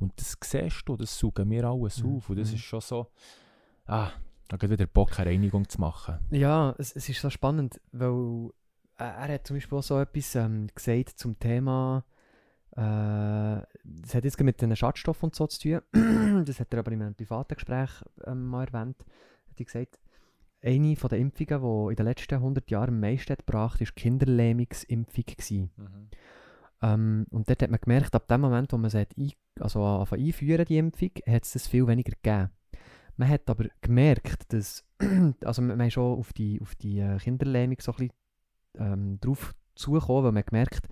[0.01, 2.17] Und das siehst du, das saugen wir alles Mhm.
[2.17, 2.31] auf.
[2.31, 2.55] Und das Mhm.
[2.57, 3.07] ist schon so,
[3.87, 4.11] ah,
[4.49, 6.19] da geht wieder Bock, eine Reinigung zu machen.
[6.31, 8.51] Ja, es, es ist so spannend, weil
[9.03, 12.05] er hat zum Beispiel auch so etwas ähm, gesagt zum Thema,
[12.73, 16.93] äh, das hat jetzt mit den Schadstoffen und so zu tun, das hat er aber
[16.93, 17.91] in einem privaten Gespräch
[18.25, 18.97] ähm, mal erwähnt,
[19.51, 19.99] hat er gesagt,
[20.65, 23.87] eine von den Impfungen, die in den letzten 100 Jahren am meisten hat gebracht war
[23.87, 25.25] die Kinderlähmungsimpfung.
[25.25, 25.71] Gewesen.
[26.83, 29.85] Ähm, und dort hat man gemerkt, ab dem Moment, wo man sie hat ein, also
[30.11, 32.51] einführen, die Impfung, hat es das viel weniger gegeben.
[33.17, 34.85] Man hat aber gemerkt, dass,
[35.45, 38.22] also wir haben schon auf die, auf die äh, Kinderlähmung so ein bisschen
[38.79, 40.89] ähm, drauf zugekommen, weil man gemerkt,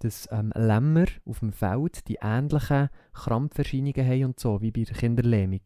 [0.00, 4.96] dass ähm, Lämmer auf dem Feld die ähnlichen Krampferscheinungen haben und so, wie bei der
[4.96, 5.60] Kinderlähmung.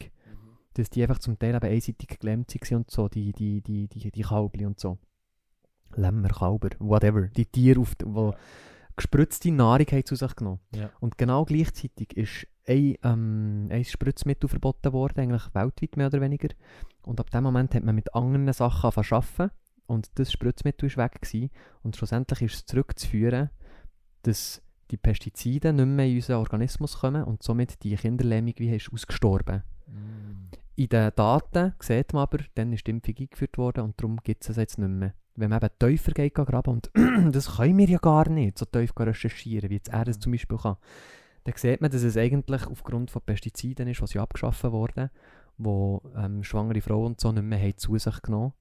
[0.75, 4.11] Dass die einfach zum Teil eben einseitig gelähmt waren und so, die, die, die, die,
[4.11, 4.99] die Kalbli und so.
[5.95, 7.29] Lämmer, Kalber, whatever.
[7.29, 8.05] Die Tiere, auf, die
[8.97, 10.61] gespritzte Nahrung haben zu sich genommen.
[10.75, 10.91] Ja.
[11.01, 16.49] Und genau gleichzeitig ist ein, ähm, ein Spritzmittel verboten worden, eigentlich weltweit mehr oder weniger.
[17.03, 19.51] Und ab dem Moment hat man mit anderen Sachen angefangen
[19.87, 21.21] und das Spritzmittel war weg.
[21.21, 21.51] Gewesen.
[21.83, 23.51] Und schlussendlich ist es zurückzuführen,
[24.23, 28.93] dass die Pestizide nicht mehr in unseren Organismus kommen und somit die Kinderlähmung wie ist
[28.93, 29.63] ausgestorben.
[29.87, 30.51] Mm.
[30.77, 34.43] In den Daten sieht man aber, dann ist die Impfung eingeführt worden und darum gibt
[34.43, 35.15] es es jetzt nicht mehr.
[35.37, 36.91] Wenn man eben tiefer geht graben und
[37.35, 40.21] das können wir ja gar nicht, so tief recherchieren, wie jetzt er das Mhm.
[40.21, 40.77] zum Beispiel kann,
[41.45, 45.11] dann sieht man, dass es eigentlich aufgrund von Pestiziden ist, was ja abgeschaffen worden,
[45.59, 48.53] wo ähm, schwangere Frauen und so nicht mehr haben zu sich genommen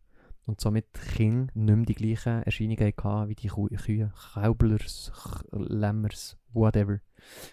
[0.45, 5.11] und somit die Kinder nicht mehr die gleichen Erscheinungen hatten wie die Kühe, Kälblers,
[5.51, 6.99] Lämmers, whatever.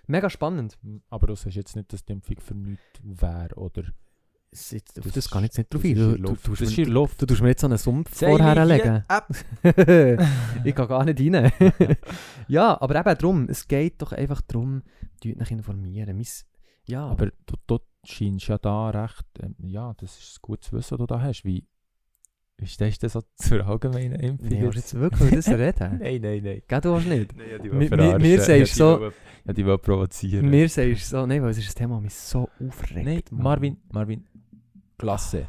[0.06, 0.78] Mega spannend.
[1.08, 3.84] Aber das ist jetzt nicht, dass die Impfung für nichts wäre, oder?
[4.52, 5.96] Das, Das das, kann ich jetzt nicht drauf das ein.
[5.96, 6.46] ist Du, in du, Luft.
[6.46, 7.22] du, Das tust ist mir- in Luft.
[7.22, 9.04] du tust mir jetzt so einen Sumpf Zeige vorher hier legen.
[9.06, 9.28] ab.
[10.64, 11.52] ich gehe gar nicht rein.
[12.48, 14.82] ja, aber eben darum, es geht doch einfach darum,
[15.22, 16.16] die euch informieren.
[16.16, 16.26] Mein,
[16.86, 20.92] ja, Aber du, du scheinst ja da recht, ähm, ja, das ist gut zu wissen,
[20.92, 21.44] was du da hast.
[21.44, 21.64] Wie,
[22.60, 24.48] wie stehst du so zur allgemeinen Impfung?
[24.48, 25.98] nee, willst du jetzt wirklich über das reden?
[26.02, 26.62] Nein, nein, nein.
[26.68, 27.36] Gell, du willst nicht?
[27.36, 29.10] Nein, ja, die Mir- mir- sagst so-
[29.46, 30.48] Ja, die will provozieren.
[30.50, 33.04] Mir sagst du so, nein, weil es ist ein Thema, das mich so aufregt.
[33.06, 33.22] Nein.
[33.42, 34.24] Marvin, Marvin,
[34.98, 35.46] Glasse.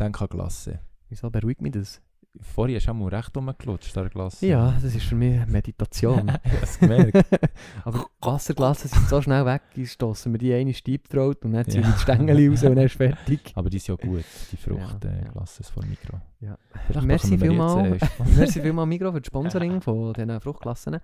[0.00, 0.80] Denk an Glasse.
[1.08, 2.00] Wieso beruhigt mich das?
[2.40, 4.44] Vorher hast du auch mal recht rumgelutscht, der Glasse.
[4.46, 6.28] Ja, das ist für mich Meditation.
[6.44, 7.26] ich habe es gemerkt.
[7.84, 11.88] aber Wasserglassen sind so schnell weggestossen, wir die eine Stieb traut und dann ziehen Ja.
[11.88, 13.52] wir die Stängel raus und dann ist fertig.
[13.54, 14.86] Aber die ist ja gut, die Ja, ja.
[14.88, 16.20] Fruchtglasse von Mikro.
[16.40, 16.58] Ja.
[16.88, 18.02] Vielleicht Merci vielmals.
[18.02, 20.98] äh, Merci vielmals Migro für das Sponsoring von diesen Fruchtklassen.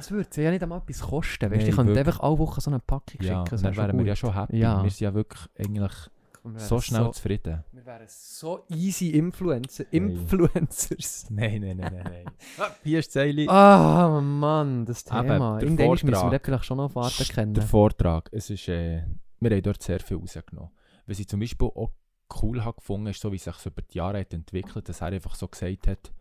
[0.00, 1.44] Es würde ja nicht einmal etwas kosten.
[1.50, 3.50] Weißt, du, Nein, ich könnte einfach alle Wochen so eine Packung Ja, schicken.
[3.50, 4.58] das dann wäre wären wir ja schon happy.
[4.58, 4.82] Ja.
[4.82, 5.92] Wir sind ja wirklich eigentlich
[6.54, 7.64] Wir so schnell so, zufrieden.
[7.72, 9.84] Wir wären so easy Influencer.
[9.92, 11.26] Influencers.
[11.30, 12.24] Nein, nein, nein, nein, nein.
[12.58, 13.46] Ah, Hier ist Zeili.
[13.48, 15.58] Ah, Mann, das Thema.
[15.58, 17.62] der Irgendwann müssen wir vielleicht schon noch warten Der kennen.
[17.62, 19.02] Vortrag, es ist, äh,
[19.40, 20.70] wir haben dort sehr viel rausgenommen.
[21.06, 21.90] Was ich zum Beispiel auch
[22.42, 25.08] cool habe gefunden, ist so, wie sich es über die Jahre hat entwickelt, dass er
[25.08, 26.12] einfach so gesagt hat,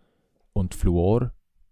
[0.53, 1.31] und Fluor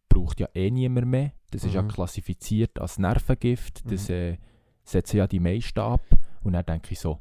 [0.09, 1.31] braucht ja eh niemand mehr.
[1.51, 1.87] Das ist ja Mhm.
[1.89, 3.89] klassifiziert als Nervengift.
[3.89, 4.15] Das Mhm.
[4.15, 4.37] äh,
[4.83, 6.01] setzen ja die meisten ab.
[6.43, 7.19] Und dann denke ich so,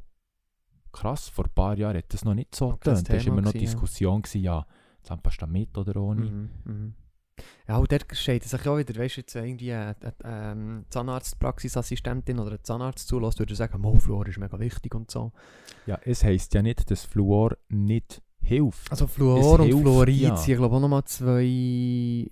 [0.93, 3.09] krass, vor ein paar Jahren hat das noch nicht so kein getönt.
[3.09, 3.71] Da war immer noch gewesen, ja.
[3.71, 4.65] Diskussion, gewesen, ja,
[5.03, 6.21] Zahnpasta mit oder ohne.
[6.21, 6.93] Mhm, mhm.
[7.67, 12.39] Ja, und dort es sich auch wieder, weißt du, jetzt irgendwie eine, eine ähm, Zahnarztpraxisassistentin
[12.39, 15.31] oder ein Zahnarzt zulässt, würde sagen, Mo, Fluor ist mega wichtig und so.
[15.85, 18.91] Ja, es heisst ja nicht, dass Fluor nicht hilft.
[18.91, 20.37] Also Fluor und hilft, Fluorid ja.
[20.37, 22.29] sind, glaube ich, auch nochmal zwei,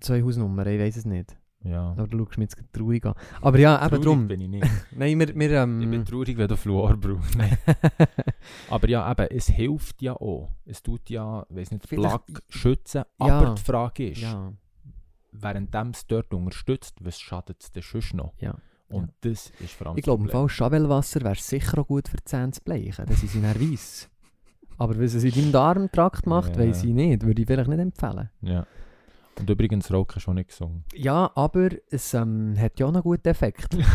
[0.00, 1.36] zwei Hausnummern, ich weiß es nicht.
[1.62, 1.94] Ja.
[1.94, 3.14] Du schaust mich jetzt traurig an.
[3.40, 4.28] Aber ja, eben Traurig drum.
[4.28, 4.66] bin ich nicht.
[4.96, 7.36] Nein, wir, wir Ich bin ähm, traurig, wenn du Fluor brauchst.
[8.70, 10.50] Aber ja, eben, es hilft ja auch.
[10.64, 13.02] Es tut ja, weiß nicht, Plaque schützen.
[13.20, 13.26] Ja.
[13.38, 14.52] Aber die Frage ist, ja,
[15.32, 18.32] während es dort unterstützt, was schadet es denn sonst noch?
[18.40, 18.54] ja.
[18.88, 20.28] Und das ist vor allem Ich glaube, im.
[20.30, 23.06] Fall Schabelwasser wäre sicher auch gut für die Zähne zu bleichen.
[23.06, 24.10] Das sind sie dann weiss.
[24.78, 26.62] Aber was es in deinem Darmtrakt macht, Ja.
[26.66, 27.22] weiss ich nicht.
[27.22, 28.30] Würde ich vielleicht nicht empfehlen.
[28.40, 28.66] Ja.
[29.40, 30.84] Und übrigens, Rauchen ist schon nicht gesungen.
[30.94, 33.76] Ja, aber es ähm, hat ja auch einen guten Effekt.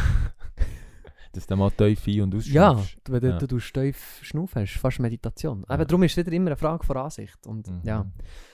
[1.34, 3.38] Dass du mal tief ein- und ja, wenn du, Ja.
[3.38, 5.66] du, du steif schnaufen hast, fast Meditation.
[5.68, 5.76] Ja.
[5.76, 7.46] Eben, darum ist es wieder immer eine Frage von Ansicht.
[7.46, 7.82] Und, Mhm.
[7.84, 8.06] ja.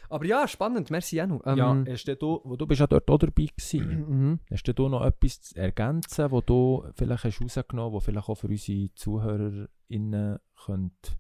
[0.10, 1.40] Aber ja, spannend, merci Janu.
[1.46, 4.06] Ähm, ja, hast du, du, wo du bist ja dort auch dabei gewesen.
[4.32, 4.40] mhm.
[4.52, 8.36] Hast du noch etwas zu ergänzen, wo du vielleicht hast rausgenommen hast, wo vielleicht auch
[8.36, 11.12] für unsere ZuhörerInnen könnte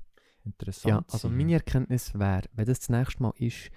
[0.44, 1.38] interessant Ja, also sein?
[1.38, 3.70] meine Erkenntnis wäre, wenn das das nächste Mal ist,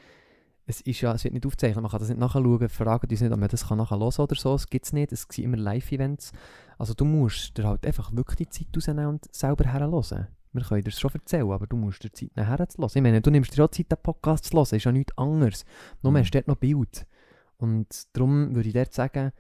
[0.66, 3.33] es ist ja, es wird nicht aufgezeichnet, man kann das nicht nachschauen, fragen uns nicht,
[3.33, 5.57] ob man das kann nachher hören oder so, es gibt es nicht, es sind immer
[5.59, 6.33] Live-Events.
[6.79, 10.29] Also du musst dir halt einfach wirklich die Zeit rausnehmen und selber herhören.
[10.53, 12.90] Wir können dir das schon erzählen, aber du musst dir Zeit nehmen, herzuhören.
[12.94, 15.64] Ich meine, du nimmst dir auch Zeit, den Podcast zu hören, ist ja nichts anderes.
[16.03, 16.18] Nur Mhm.
[16.18, 17.07] hast du dort noch Bild.
[17.59, 19.33] Und darum würde ich dort sagen,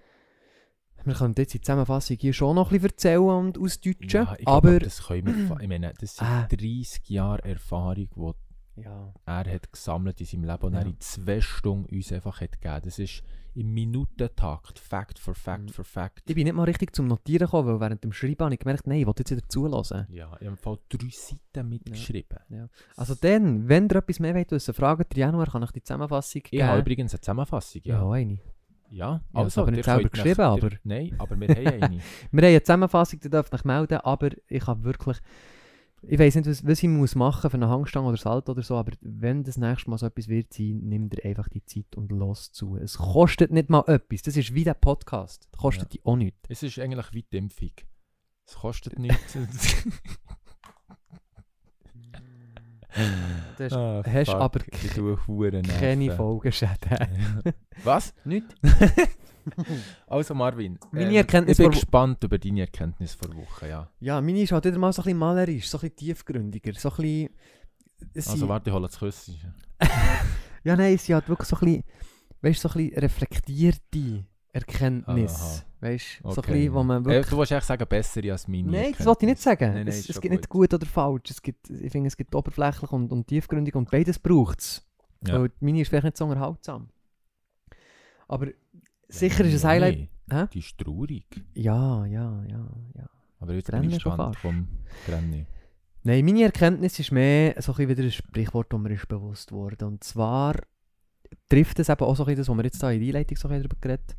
[1.04, 4.48] wir können jetzt die Zusammenfassung hier schon noch ein bisschen erzählen und ausdeutschen, ja, ich
[4.48, 4.70] aber...
[4.70, 6.46] glaube, das können wir, ich meine, das sind Ah.
[6.50, 8.32] 30 Jahre Erfahrung, die
[8.76, 9.12] ja.
[9.26, 10.80] er hat gesammelt in seinem Leben und Ja.
[10.80, 12.80] er in zwei Stunden uns einfach hat gegeben.
[12.84, 13.22] Das ist
[13.56, 15.68] im Minutentakt, Fact for Fact Mhm.
[15.68, 16.22] for Fact.
[16.28, 18.86] Ich bin nicht mal richtig zum Notieren gekommen, weil während dem Schreiben habe ich gemerkt,
[18.88, 20.06] nein, ich will jetzt wieder zulassen.
[20.10, 22.38] Ja, ich habe Fall drei Seiten mitgeschrieben.
[22.96, 26.60] Also dann, wenn ihr etwas mehr wollt wissen, fragt Januar, kann ich die Zusammenfassung Ich
[26.62, 26.80] habe geben.
[26.86, 27.82] übrigens eine Zusammenfassung.
[27.84, 28.38] ja, Ja, eine.
[28.90, 29.20] ja.
[29.32, 31.98] Ja, das aber nicht selber geschrieben, nach- aber- Nein, aber wir haben eine.
[32.32, 35.18] Wir haben eine Zusammenfassung, die dürft euch melden, aber ich habe wirklich...
[36.06, 38.76] Ich weiß nicht, was, was ich muss machen für eine Hangstange oder Salto oder so,
[38.76, 42.12] aber wenn das nächste Mal so etwas wird sein, nimmt ihr einfach die Zeit und
[42.12, 42.76] los zu.
[42.76, 44.22] Es kostet nicht mal etwas.
[44.22, 45.48] Das ist wie der Podcast.
[45.52, 46.00] Das kostet Ja.
[46.00, 46.40] die auch nichts.
[46.48, 47.70] Es ist eigentlich wie die Impfung.
[48.46, 49.36] Es kostet nichts.
[53.58, 56.14] Das ist Ah, hast fuck, aber keine.
[56.14, 57.08] Folgeschäden.
[57.82, 58.14] Was?
[58.24, 58.54] Nichts.
[60.06, 63.90] Also Marvin, Meine Erkenntnis ich bin gespannt über deine Erkenntnis vor Woche, ja.
[64.00, 66.90] Ja, meine ist halt wieder mal so ein bisschen malerisch, so ein bisschen tiefgründiger, so
[66.90, 67.30] ein bisschen...
[68.14, 69.54] Also warte, ich hole das Küsschen.
[70.64, 71.84] Ja, nein, sie hat wirklich so ein bisschen,
[72.40, 75.34] weißt, so ein bisschen reflektierte Erkenntnis.
[75.34, 75.62] Aha.
[75.80, 76.52] Weißt du, so ein Okay.
[76.52, 77.26] bisschen, wo man Äh, wirklich...
[77.26, 79.64] du willst eigentlich sagen, bessere als meine Nein, das wollte ich nicht sagen.
[79.74, 81.30] Nein, nein, es es gibt nicht gut oder falsch.
[81.30, 84.86] Es gibt, ich finde, es gibt oberflächlich und, und tiefgründig und beides braucht es.
[85.26, 85.40] Ja.
[85.42, 86.88] Weil meine ist vielleicht nicht so unterhaltsam.
[88.26, 88.46] Aber
[89.18, 90.08] sicher ist ein Highlight...
[90.30, 90.46] Hä?
[90.52, 91.26] die ist traurig.
[91.54, 93.10] Ja, ja, ja, ja.
[93.40, 94.68] Aber jetzt bin ich gespannt vom
[95.06, 95.46] Grenny.
[96.02, 99.86] Nein, meine Erkenntnis ist mehr so ein wieder ein Sprichwort, das mir ist bewusst wurde.
[99.86, 100.54] Und zwar
[101.48, 103.48] trifft es eben auch so ein das, was wir jetzt da in der Einleitung so
[103.48, 104.16] ein darüber geredet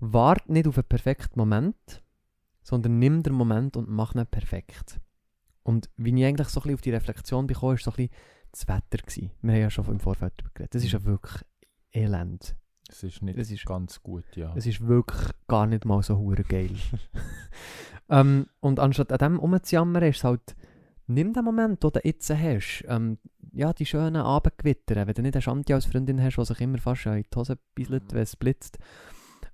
[0.00, 2.02] Wart nicht auf einen perfekten Moment,
[2.62, 4.98] sondern nimm den Moment und mach ihn perfekt.
[5.62, 8.12] Und wie ich eigentlich so ein bisschen auf die Reflexion bekomme, war so ein bisschen
[8.50, 8.98] das Wetter.
[9.04, 9.30] Gewesen.
[9.42, 10.74] Wir haben ja schon im Vorfeld darüber geredet.
[10.74, 11.42] Das ist ja wirklich
[11.92, 12.56] elend.
[12.90, 14.52] Es ist nicht Es ist- ganz gut, ja.
[14.56, 16.70] Es ist wirklich gar nicht mal so hure geil.
[18.08, 20.56] ähm, und anstatt an dem rumzujammern, ist es halt,
[21.06, 22.84] nimm den Moment, den du jetzt hast.
[22.88, 23.18] Ähm,
[23.52, 25.06] ja, die schönen Abendgewitter.
[25.06, 27.58] Wenn du nicht eine Shanti als Freundin hast, die sich immer fast in die Hose
[27.74, 28.14] bisselt, Mhm.
[28.16, 28.78] wenn es blitzt,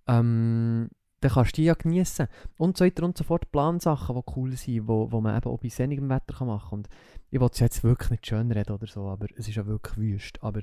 [0.06, 0.88] ähm,
[1.20, 2.28] dann kannst du die ja genießen.
[2.58, 3.50] Und so weiter und so fort.
[3.50, 6.78] Plansachen, die cool sind, wo, wo man eben auch bei sonnigem Wetter kann machen kann.
[6.80, 6.88] Und
[7.30, 9.96] ich will es jetzt wirklich nicht schön reden oder so, aber es ist ja wirklich
[9.96, 10.42] wüst.
[10.42, 10.60] Aber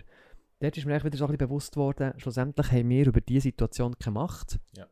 [0.63, 3.97] dort ist mir wieder so ein bisschen bewusst worden, schlussendlich haben wir über diese Situation
[3.99, 4.59] keine Macht.
[4.77, 4.87] Ja.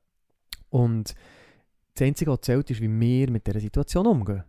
[0.69, 1.15] Und
[1.95, 4.43] das Einzige, was zählt, ist, wie wir mit dieser Situation umgehen.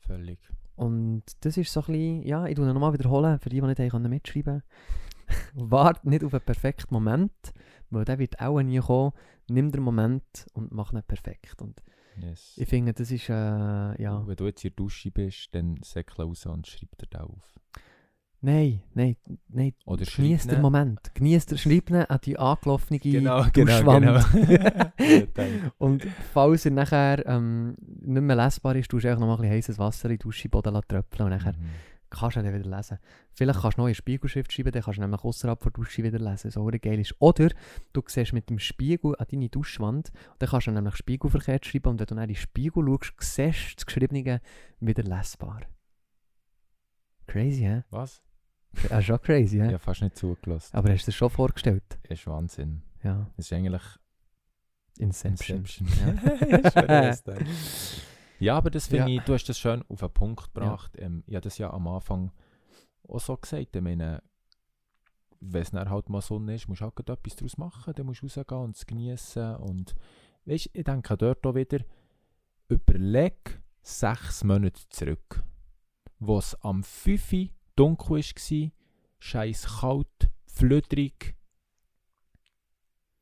[0.00, 0.38] Völlig.
[0.76, 3.80] Und das ist so ein bisschen, ja, ich noch nochmal wiederholen, für die, die nicht
[3.80, 4.62] haben können mitschreiben
[5.54, 7.32] Wart nicht auf einen perfekten Moment,
[7.90, 9.12] weil der wird auch nie kommen.
[9.48, 11.60] Nimm den Moment und mach ihn perfekt.
[11.60, 11.82] Und
[12.20, 12.54] Yes.
[12.56, 14.26] ich finde, das ist, äh, ja...
[14.26, 17.54] Wenn du jetzt in der Dusche bist, dann säckle raus und schreib dir da auf.
[18.40, 19.16] Nein, nein,
[19.48, 19.72] nein.
[19.84, 20.60] Oder Genieß schreib den.
[20.62, 21.12] Moment.
[21.14, 24.26] Genieß den, schreib ihn an die angelaufene Genau, genau, Duschwand.
[24.32, 25.70] genau.
[25.78, 29.40] Und falls er nachher ähm, nicht mehr lesbar ist, tust du einfach noch mal ein
[29.40, 31.64] bisschen heißes Wasser in die Dusche, Boden lassen tröpfeln und nachher Mhm.
[32.10, 32.98] kannst du dann wieder lesen.
[33.32, 36.20] Vielleicht kannst du noch eine Spiegelschrift schreiben, dann kannst du nämlich außerhalb der Dusche wieder
[36.20, 37.16] lesen, so geil ist.
[37.18, 37.48] Oder
[37.92, 41.98] du siehst mit dem Spiegel an deine Duschwand, dann kannst du nämlich spiegelverkehrt schreiben und
[41.98, 44.40] wenn du dann in den Spiegel schaust, siehst du das Geschriebene
[44.78, 45.62] wieder lesbar.
[47.26, 47.82] Crazy, hä?
[47.90, 48.22] Was?
[48.90, 49.66] Ja, schon crazy, Ich hä?
[49.68, 50.76] habe fast nicht zugelassen.
[50.76, 51.98] Aber hast du dir schon vorgestellt?
[52.08, 52.82] Das ist Wahnsinn.
[53.02, 53.82] Ja, Das ist eigentlich
[54.98, 55.58] Inception.
[55.58, 55.88] Inception.
[56.88, 57.14] Ja.
[58.40, 59.18] Ja, aber das finde Ja.
[59.18, 60.92] ich, du hast das schön auf den Punkt gebracht.
[60.96, 62.30] Ähm, ich habe das ja am Anfang
[63.08, 63.74] auch so gesagt.
[63.74, 64.22] Ich meine,
[65.40, 67.94] wenn es dann halt mal Sonne ist, musst du halt etwas daraus machen.
[67.96, 69.56] Dann musst du rausgehen und es genießen.
[69.56, 69.96] Und
[70.44, 71.80] weißt, ich denke dort auch wieder,
[72.68, 75.42] überleg sechs Monate zurück,
[76.20, 77.48] wo es am 5 Uhr
[77.78, 78.70] dunkel war,
[79.18, 81.36] scheiß kalt, flüdrig.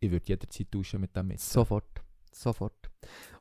[0.01, 1.53] Ich würde jederzeit duschen mit dem Messer.
[1.53, 2.03] Sofort.
[2.33, 2.91] Sofort.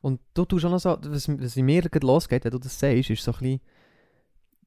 [0.00, 2.78] Und du tust auch noch so, was, was in mir gerade losgeht, wenn du das
[2.78, 3.60] sagst, ist so ein bisschen,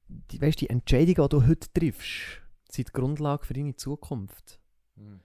[0.07, 4.59] die, weißt, die Entscheidungen, die du heute triffst, sind die Grundlage für deine Zukunft.
[4.95, 5.21] Mhm.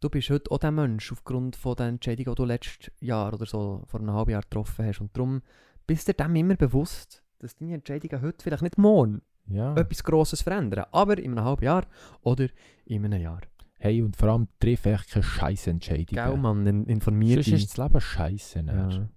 [0.00, 3.46] du bist heute auch der Mensch aufgrund von der Entscheidung, die du letztes Jahr oder
[3.46, 5.00] so vor einem halben Jahr getroffen hast.
[5.00, 5.42] Und darum
[5.86, 9.74] bist du dir dem immer bewusst, dass deine Entscheidungen heute vielleicht nicht morgen Ja.
[9.76, 11.86] etwas Grosses verändern, aber in einem halben Jahr
[12.22, 12.46] oder
[12.86, 13.40] in einem Jahr.
[13.78, 15.68] Hey, und vor allem triff echt keine scheiß
[16.06, 16.36] Gell.
[16.38, 17.54] Mann, in- informier Sonst dich.
[17.64, 18.60] ist das Leben scheiße.
[18.60, 18.88] Ja.
[18.90, 19.08] Ja.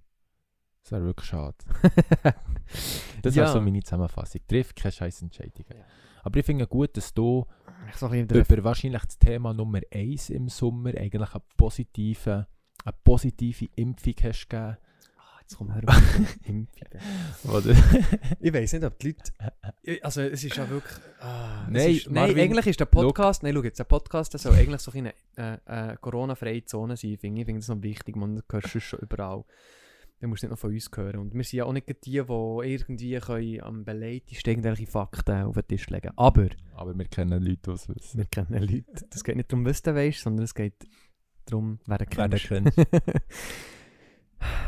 [0.84, 1.55] Das wäre wirklich schade.
[3.21, 3.45] Das Ja.
[3.45, 4.41] ist so meine Zusammenfassung.
[4.47, 5.65] Triff keine scheiß Entscheidungen.
[5.78, 5.86] Ja.
[6.23, 7.45] Aber ich finde gut, dass du
[7.95, 12.47] so über wahrscheinlich das Thema Nummer 1 im Sommer eigentlich eine positive,
[12.84, 14.78] eine positive Impfung hast gegeben.
[15.48, 16.04] Jetzt kommen wir auf?
[18.41, 19.32] Ich weiß nicht, ob die Leute.
[19.82, 20.98] Ich- Also, es ist ja wirklich.
[21.22, 23.43] Ah, es Nein, ist, nein Marvin, eigentlich ist der Podcast.
[23.43, 27.18] Nein, schau jetzt, der Podcast der soll eigentlich so eine äh, äh, Corona-freie Zone sein.
[27.18, 28.18] Finde ich finde das noch wichtig.
[28.18, 29.45] Man, hörst du schon überall.
[30.20, 31.18] Dann musst du nicht noch von uns hören.
[31.20, 35.56] Und wir sind ja auch nicht die, die irgendwie können am beleidigsten irgendwelche Fakten auf
[35.56, 38.18] den Tisch legen Aber Aber wir kennen Leute, die es wissen.
[38.18, 39.06] wir kennen Leute.
[39.14, 40.74] Es geht nicht darum, was du weißt, sondern es geht
[41.45, 42.78] darum, wer du Wer den kennst.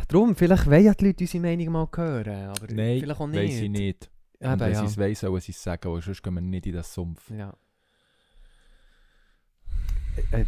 [0.07, 2.49] Darum, vielleicht wollen ja die Leute unsere Meinung mal hören.
[2.49, 3.39] Aber Nein, vielleicht auch nicht.
[3.39, 4.09] weiss ich nicht.
[4.41, 4.79] Eben, Und wenn ja.
[4.79, 7.29] sie es weiss, sollen sie es sagen, weil sonst gehen wir nicht in den Sumpf.
[7.29, 7.53] Ja.
[10.31, 10.45] Äh, äh,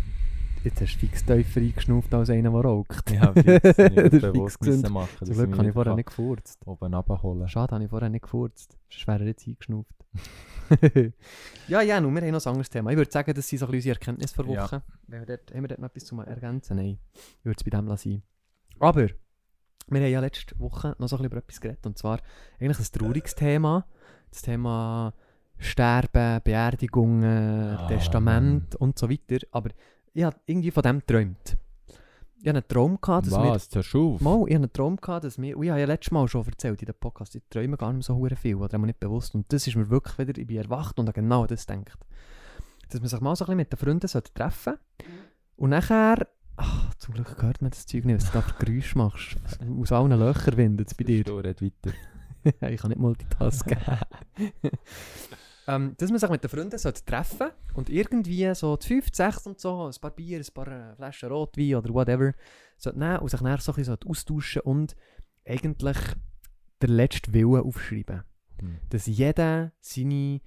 [0.64, 3.12] jetzt hast du fix tiefer eingeschnauft als einer, der raucht.
[3.12, 3.48] Ja, fix.
[3.48, 3.62] Ich
[3.96, 6.66] Das ist bewusst müssen machen, Zum Glück habe ich vorher nicht gefurzt.
[6.66, 7.48] Oben runterholen.
[7.48, 8.78] Schade, habe ich vorher nicht gefurzt.
[8.90, 9.96] Sonst wäre er jetzt eingeschnauft.
[11.68, 12.92] ja, ja, nun, wir haben noch ein anderes Thema.
[12.92, 14.64] Ich würde sagen, das sind so ein bisschen unsere Erkenntnisse vor Ja.
[14.64, 14.84] Woche.
[15.08, 16.78] Wenn wir dort, haben wir dort noch etwas zu ergänzen?
[16.78, 18.24] Nein, ich würde es bei dem lassen.
[18.82, 19.08] Aber,
[19.88, 21.86] wir haben ja letzte Woche noch so ein bisschen über etwas geredet.
[21.86, 22.20] Und zwar
[22.60, 23.86] eigentlich ein trauriges Thema.
[24.30, 25.14] Das Thema
[25.58, 29.46] Sterben, Beerdigungen, Ah, Testament und so weiter.
[29.52, 29.70] Aber
[30.14, 31.58] ich habe irgendwie von dem geträumt.
[32.40, 33.70] Ich hatte einen Traum, gehabt, dass wir Was?
[33.70, 34.22] Du auf?
[34.22, 36.44] Mal, ich hatte einen Traum, gehabt, dass wir, und ich habe ja letztes Mal schon
[36.48, 39.00] erzählt in dem Podcast, ich träume gar nicht mehr so hure viel, oder mir nicht
[39.00, 39.36] bewusst.
[39.36, 42.00] Und das ist mir wirklich wieder, ich bin erwacht und habe genau das gedacht.
[42.90, 44.78] Dass man sich mal so ein bisschen mit den Freunden sollte treffen
[45.56, 46.28] Und nachher,
[46.62, 49.38] ach, zum Glück hört man das Zeug nicht, was du da Geräusche machst.
[49.82, 51.26] Aus allen Löchern windet es bei dir.
[51.26, 51.96] Red weiter.
[52.72, 53.78] ich kann nicht multitasken.
[55.68, 59.48] ähm, dass man sich mit den Freunden sollte treffen und irgendwie so zu 5, 6
[59.48, 62.34] und so, ein paar Bier, ein paar äh, Flaschen Rotwein oder whatever,
[62.78, 64.96] sollte nehmen und sich dann so ein bisschen austauschen und
[65.46, 65.98] eigentlich
[66.82, 68.24] den letzten Willen aufschreiben.
[68.60, 68.78] Hm.
[68.90, 70.42] Dass jeder seine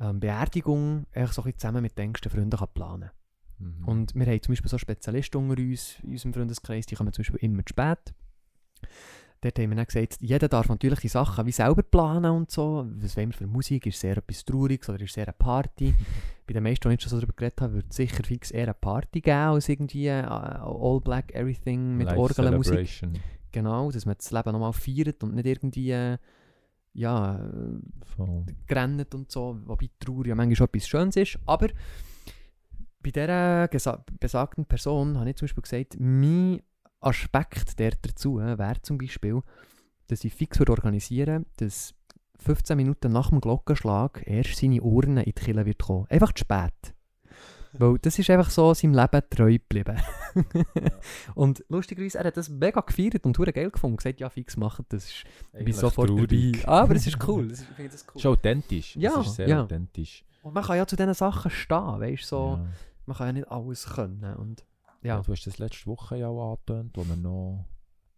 [0.00, 3.10] ähm, Beerdigung eigentlich so ein bisschen zusammen mit den engsten Freunden kann planen
[3.64, 3.88] Mhm.
[3.88, 7.22] und wir haben zum Beispiel so Spezialisten unter uns, in unserem Freundeskreis, die kommen zum
[7.22, 8.14] Beispiel immer zu spät.
[9.40, 12.86] Dort haben wir dann gesagt, jeder darf natürlich die Sachen wie selber planen und so.
[12.96, 13.84] Was wollen wir für Musik?
[13.84, 15.94] Ist es eher etwas Trauriges oder ist es eher eine Party?
[16.46, 18.64] Bei den meisten, die ich schon so darüber geredet habe, würde es sicher fix eher
[18.64, 23.02] eine Party geben als irgendwie äh, All Black Everything mit Orgelmusik.
[23.52, 26.16] Genau, dass man das Leben nochmal feiert und nicht irgendwie äh,
[26.94, 27.80] ja, äh,
[28.16, 28.46] Voll.
[28.66, 31.68] gerannt und so, wobei Trauer ja manchmal schon etwas Schönes ist, aber
[33.04, 33.68] bei dieser
[34.18, 36.62] besagten Person habe ich zum Beispiel gesagt, mein
[37.00, 39.40] Aspekt der dazu äh, wäre zum Beispiel,
[40.06, 41.94] dass ich fix würde organisieren dass
[42.40, 46.06] 15 Minuten nach dem Glockenschlag erst seine Urne in die Kille wird kommen.
[46.08, 46.94] Einfach zu spät.
[47.72, 50.00] Weil das ist einfach so seinem Leben treu geblieben.
[51.34, 53.96] und lustigerweise, er hat das mega gefeiert und geil gefunden.
[53.96, 56.62] gesagt, ja, fix machen, das ist, bin sofort traurig.
[56.62, 56.68] dabei.
[56.68, 58.18] Ah, aber es ist cool, das ist, ich das cool.
[58.18, 58.96] Ist authentisch.
[58.96, 59.62] Ja, Es ist sehr ja.
[59.62, 60.24] authentisch.
[60.42, 62.66] Und man kann ja zu diesen Sachen stehen, weißt du, so, Ja.
[63.06, 64.34] Man kann ja nicht alles können.
[64.36, 64.64] Und
[65.02, 65.16] Ja.
[65.16, 67.66] ja, Du hast das letzte Woche ja auch angetönt, wo wir noch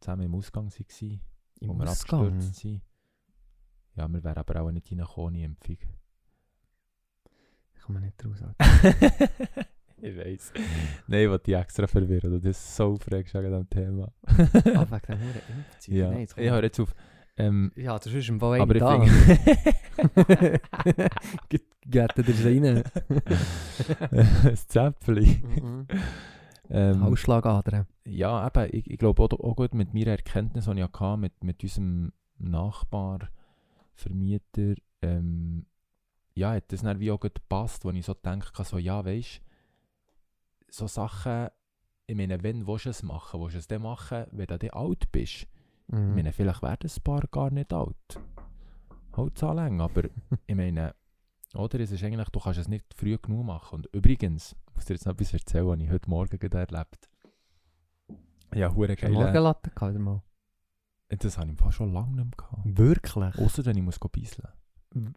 [0.00, 1.20] zusammen im Ausgang waren,
[1.60, 2.26] wo im wir Ausgang.
[2.26, 2.82] abgestürzt sind.
[3.94, 5.78] Ja, wir wären aber auch nicht reingekommen ohne Impfung.
[7.74, 8.42] Ich komme nicht raus.
[8.42, 8.56] Alter.
[10.02, 10.52] ich weiß.
[11.06, 14.12] Nein, ich wollte dich extra verwirren, du bist so aufregst wegen diesem Thema.
[14.26, 15.88] ah, wegen Huren Impfzeug.
[15.94, 16.94] ja, Nein, ich höre jetzt auf.
[17.38, 19.04] Ähm, ja, das ist im Fall aber einer ich da.
[19.04, 20.60] finde...
[21.48, 21.64] Geht
[21.94, 22.08] er
[22.44, 22.64] rein?
[24.10, 25.42] ein Zäpfchen.
[25.42, 25.86] Mhm.
[26.70, 27.86] Ähm, Ausschlagadern.
[28.04, 31.44] Ja, eben, ich, ich glaube auch, auch gut mit meiner Erkenntnis, die ich hatte, mit,
[31.44, 33.28] mit unserem Nachbar,
[33.94, 35.66] Vermieter, ähm,
[36.34, 39.40] ja, hat das dann wie auch gut gepasst, wo ich so denke, so, ja, weißt
[40.68, 41.48] so Sachen,
[42.06, 44.70] ich meine, wenn willst du es machen, willst du es dann machen, wenn du dann
[44.70, 45.46] alt bist?
[45.88, 46.14] Ich Mhm.
[46.14, 48.20] meine, vielleicht werden ein paar gar nicht alt.
[49.16, 50.02] Halt so lang, aber
[50.46, 50.94] ich meine,
[51.54, 51.80] oder?
[51.80, 53.76] Es ist eigentlich, du kannst es nicht früh genug machen.
[53.76, 57.08] Und übrigens, ich muss dir jetzt noch etwas erzählen, was ich heute Morgen gerade erlebt
[58.54, 59.12] Ja, hure geil.
[59.12, 60.22] Morgenlatte gehabt, mal?
[61.08, 62.62] Das habe ich fast schon lange nicht mehr gehabt.
[62.64, 63.38] Wirklich?
[63.38, 64.48] Ausser wenn ich muss beiseln.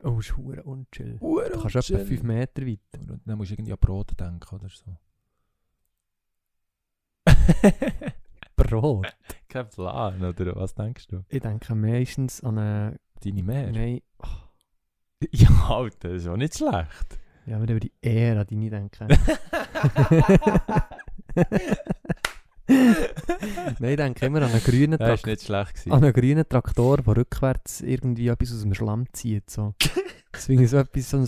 [0.03, 1.17] Oh, ist hure unchill.
[1.19, 2.79] Hure Du kannst etwa 5 Meter weit.
[2.99, 4.97] Und dann musst du irgendwie an Brot denken oder so.
[8.69, 9.07] Brot?
[9.49, 11.23] Kein Plan, oder was denkst du?
[11.29, 12.99] Ich denke meistens an eine...
[13.23, 13.71] Deine Mehr?
[13.71, 14.01] Nein,
[15.31, 17.19] Ja, Alter, das ist auch nicht schlecht.
[17.45, 19.07] ja, wir über die Ehre an deine denken.
[22.67, 25.31] Nein, ich denke immer an einen grünen Das war Traktor.
[25.31, 25.73] nicht schlecht.
[25.73, 25.91] Gewesen.
[25.91, 29.49] An einen grünen Traktor, der rückwärts irgendwie etwas aus dem Schlamm zieht.
[29.49, 29.73] So.
[30.33, 31.27] Deswegen so etwas, so ein,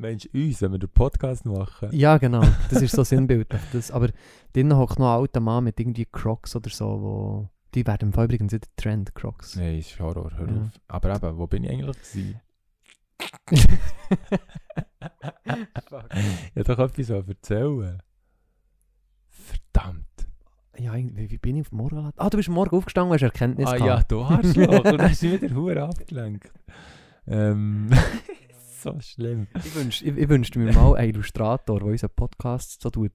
[0.00, 1.88] Meinst du uns, wenn wir den Podcast machen?
[1.92, 2.42] Ja, genau.
[2.70, 3.60] Das ist so sinnbildlich.
[3.72, 4.10] Das, aber
[4.52, 7.48] drinnen hockt noch ein alter Mann mit irgendwie Crocs oder so, wo...
[7.74, 9.56] Die werden im Fall übrigens nicht der Trend, Crocs.
[9.56, 10.62] Nein, ist Horror, hör Ja.
[10.62, 10.68] auf.
[10.88, 12.40] Aber eben, wo bin ich eigentlich gewesen?
[16.54, 17.98] Ich habe doch etwas erzählen.
[19.28, 20.04] Verdammt.
[20.78, 22.12] ja, irgendwie- wie bin ich auf morgen?
[22.16, 23.88] Ah, du bist morgen aufgestanden und hast Erkenntnis ah gehabt.
[23.88, 24.56] ja, du hast.
[24.56, 26.52] Und dann hast du wieder Hure abgelenkt.
[27.26, 27.90] Ähm,
[28.82, 29.48] so schlimm.
[29.56, 33.12] Ich, wünsch, ich, ich wünschte mir mal einen Illustrator, der unseren Podcast so tut,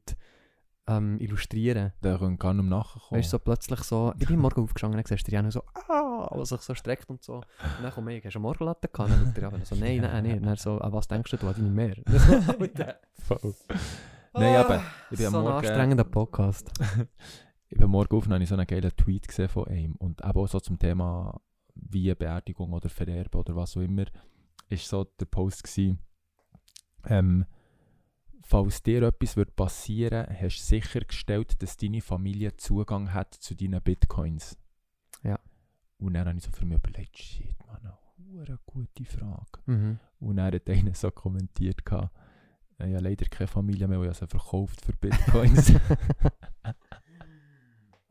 [0.87, 1.93] ähm, illustrieren.
[2.01, 3.19] Da können wir gar nicht mehr nachkommen.
[3.19, 5.63] Weißt du, so plötzlich so, ich bin morgen aufgestanden und dann siehst du Diana so,
[5.73, 7.35] ah, was sich so streckt und so.
[7.35, 7.45] Und
[7.81, 9.11] dann kommt ich, hast du eine Morgenlatte gehabt?
[9.11, 10.39] Dann schaut er so, nein, nein, nein.
[10.39, 11.95] Und dann so, an was denkst du, du hast nicht mehr?
[12.59, 12.99] Alter.
[13.13, 13.55] Voll.
[14.33, 15.57] Nein, aber ich bin am so ein Morgen...
[15.57, 16.71] anstrengender Podcast.
[17.69, 19.95] Ich bin morgen auf und habe ich so einen geilen Tweet gesehen von ihm.
[19.95, 21.41] Und eben auch so zum Thema
[21.73, 24.05] wie Beerdigung oder Vererben oder was auch immer,
[24.73, 25.99] ist so der Post gewesen,
[27.05, 27.45] ähm,
[28.43, 33.81] falls dir etwas wird passieren, hast du sichergestellt, dass deine Familie Zugang hat zu deinen
[33.81, 34.57] Bitcoins.
[35.23, 35.39] Ja.
[35.97, 37.93] Und dann habe ich so für mich überlegt, shit, man,
[38.35, 39.59] eine gute Frage.
[39.65, 39.99] Mhm.
[40.19, 42.15] Und dann hat einer so kommentiert, gehabt,
[42.79, 45.73] äh, ja leider keine Familie mehr, die ich sie verkauft für Bitcoins.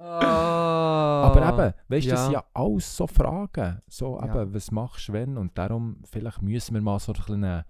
[0.05, 2.25] Aber eben, weißt du, das ja.
[2.25, 3.81] sind ja alles so Fragen.
[3.89, 4.43] So, Ja.
[4.43, 5.37] eben, was machst du wenn?
[5.37, 7.65] Und darum, vielleicht müssen wir mal so eine kleine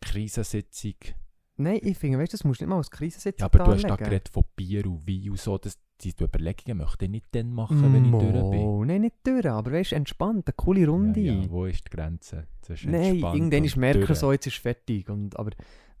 [0.00, 0.94] Krisensitzung.
[1.56, 3.72] Nein, ich finde, weißt du, das musst du nicht mal als Krisensitzung Ja, aber du
[3.72, 5.56] hast da geredet von Bier und Wein und so.
[5.56, 8.60] Das, diese Überlegungen möchte ich nicht dann machen, wenn ich durch bin.
[8.60, 11.20] Mo, Nein, nicht durch, aber weißt du, entspannt, eine coole Runde.
[11.20, 14.18] Ja, ja, wo ist die Grenze zwischen Nein, irgendwann ist merken durch?
[14.18, 15.08] so, jetzt ist fertig.
[15.08, 15.50] Und, aber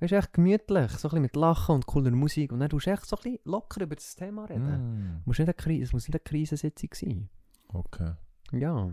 [0.00, 2.52] weißt echt gemütlich, so ein bisschen mit Lachen und cooler Musik.
[2.52, 5.18] Und dann tust du echt so ein bisschen locker über das Thema reden.
[5.18, 7.28] Mm, Muss nicht eine Kri- Es muss nicht eine Krisensitzung sein.
[7.68, 8.12] okay.
[8.52, 8.90] Ja.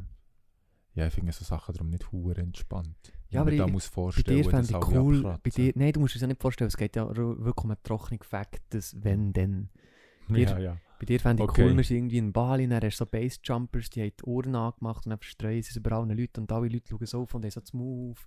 [0.94, 3.14] Ja, ich finde so Sachen darum nicht hure entspannt.
[3.30, 5.24] Ja, aber man da ich- muss Bei vorstellen, dir dass fände ich cool.
[5.24, 5.64] Bei abkratzen.
[5.64, 8.22] dir, nein, du musst es ja nicht vorstellen, es geht ja wirklich um einen trockenen
[8.24, 9.68] Fakt, das wenn, dir-
[10.30, 10.78] Ja, ja.
[11.02, 11.64] Bei dir fände ich Okay.
[11.64, 14.54] cool, wir sind irgendwie in Bali, dann hast du so Bassjumpers, die haben die Ohren
[14.56, 17.34] angemacht und dann verstreuen sie es über alle Leute und alle Leute schauen so auf
[17.34, 18.20] und haben so das Move.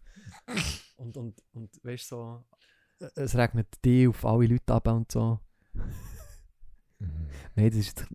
[0.97, 2.45] und, und, und weißt du, so,
[2.99, 5.39] äh, es regnet die auf alle Leute ab und so.
[6.99, 7.29] Mhm.
[7.55, 8.07] Nein, das ist.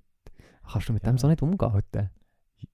[0.70, 1.12] Kannst du mit Ja.
[1.12, 1.72] dem so nicht umgehen?
[1.72, 2.12] Alter?
[2.58, 2.68] Ich,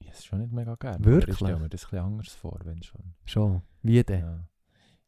[0.00, 1.02] ich es schon nicht mega gerne.
[1.02, 1.30] Wirklich?
[1.30, 3.14] Ich stelle mir das ein bisschen anders vor, wenn schon.
[3.24, 3.62] Schon.
[3.82, 4.20] Wie denn?
[4.20, 4.48] Ja.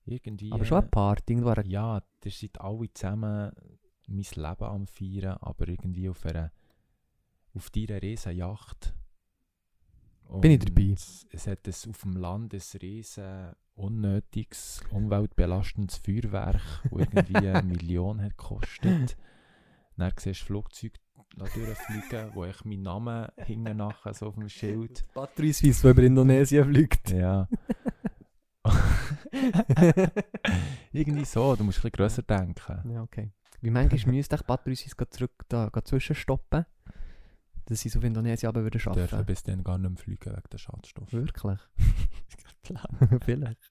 [0.07, 0.51] Irgendwie.
[0.51, 1.61] Aber schon äh, eine Party, irgendwo.
[1.68, 3.53] Ja, ihr seid alle zusammen
[4.12, 6.52] mein Leben am Feiern, aber irgendwie auf einer
[7.54, 8.94] auf dieser riesen Yacht.
[10.40, 10.94] Bin ich Und dabei?
[11.30, 18.22] Es hat es auf dem Land ein riesen unnötiges, umweltbelastendes Feuerwerk, das irgendwie eine Million
[18.22, 19.16] hat gekostet.
[19.96, 20.98] Dann siehst du Flugzeuge
[21.36, 25.04] durchfliegen, wo ich meinen Namen hinten nachher so auf dem Schild.
[25.14, 27.10] Batterie Suisse, die über Indonesien fliegt.
[27.10, 27.48] Ja.
[30.92, 32.90] irgendwie so, du musst ein bisschen grösser denken.
[32.90, 33.32] Ja, okay.
[33.62, 36.66] Wie manchmal müsste ich Suisse gleich zurück da, zwischenstoppen,
[37.64, 40.30] dass sie es auf Indonesien aber wieder Ich dürfen bis dann gar nicht mehr fliegen
[40.32, 41.12] wegen der Schadstoffe.
[41.12, 41.58] Wirklich?
[43.24, 43.70] Vielleicht.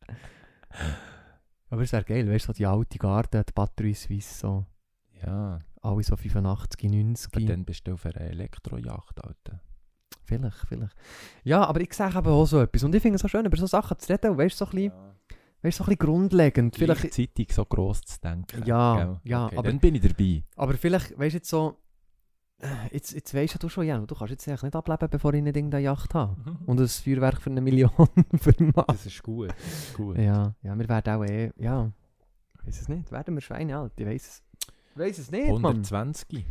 [1.69, 4.65] Aber es wäre geil, weißt du, so die alte Garde, die Batterie Suisse, so,
[5.21, 7.35] Ja, alle so 85, 90.
[7.35, 9.61] aber dann bist du auf einer Elektrojacht, Alter.
[10.23, 10.95] Vielleicht, vielleicht.
[11.43, 12.83] Ja, aber ich sage eben auch so etwas.
[12.83, 14.71] Und ich finde es so schön, über so Sachen zu reden, und weißt du, so
[14.71, 14.91] ein bisschen,
[15.63, 16.75] weißt, so ein bisschen grundlegend.
[16.75, 18.63] Vielleicht, Gleichzeitig so gross zu denken.
[18.65, 19.19] Ja, gell?
[19.23, 20.43] ja, okay, aber- dann bin ich dabei.
[20.55, 21.77] aber vielleicht, weißt du, jetzt so,
[22.91, 25.55] jetzt, jetzt weißt du schon, ja, du kannst jetzt eigentlich nicht ableben, bevor ich nicht
[25.55, 26.35] irgendeine Yacht habe.
[26.65, 27.89] Und ein Feuerwerk für eine Million
[28.35, 28.85] vermache.
[28.87, 29.49] Das ist gut.
[29.49, 30.17] Das ist gut.
[30.17, 31.91] Ja, ja, wir werden auch eh, ja,
[32.59, 34.43] ich weiß es nicht, werden wir Schweine alt, ich weiß es.
[34.93, 35.65] Ich weiß es nicht, Mann.
[35.65, 36.45] 120.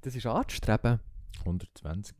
[0.00, 1.00] Das ist anzustreben.
[1.40, 2.16] 120.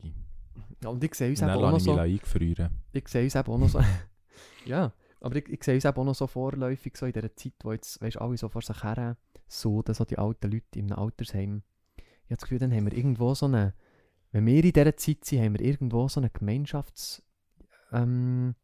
[0.83, 2.69] Ja, Und ich sehe uns eben auch noch lasse ich so, eingefrieren.
[2.93, 3.79] ich sehe uns eben auch noch so,
[4.65, 7.53] ja, aber ich, ich sehe uns eben auch noch so vorläufig, so in dieser Zeit,
[7.63, 10.91] wo jetzt, weißt alle so vor sich her, so, dass so die alten Leute in
[10.91, 11.63] einem Altersheim,
[11.97, 13.73] ich habe das Gefühl, dann haben wir irgendwo so eine,
[14.31, 17.23] wenn wir in dieser Zeit sind, haben wir irgendwo so eine Gemeinschafts,
[17.91, 18.55] ähm,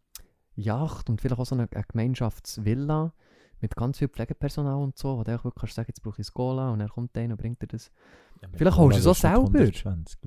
[0.56, 3.14] und vielleicht auch so eine, eine Gemeinschaftsvilla
[3.62, 6.34] mit ganz viel Pflegepersonal und so, wo du auch wirklich kannst sagen, jetzt brauche ich
[6.34, 7.92] Cola und dann kommt einer und bringt dir das.
[8.42, 9.60] Ja, Vielleicht holst du es auch selber.
[9.60, 10.20] 120.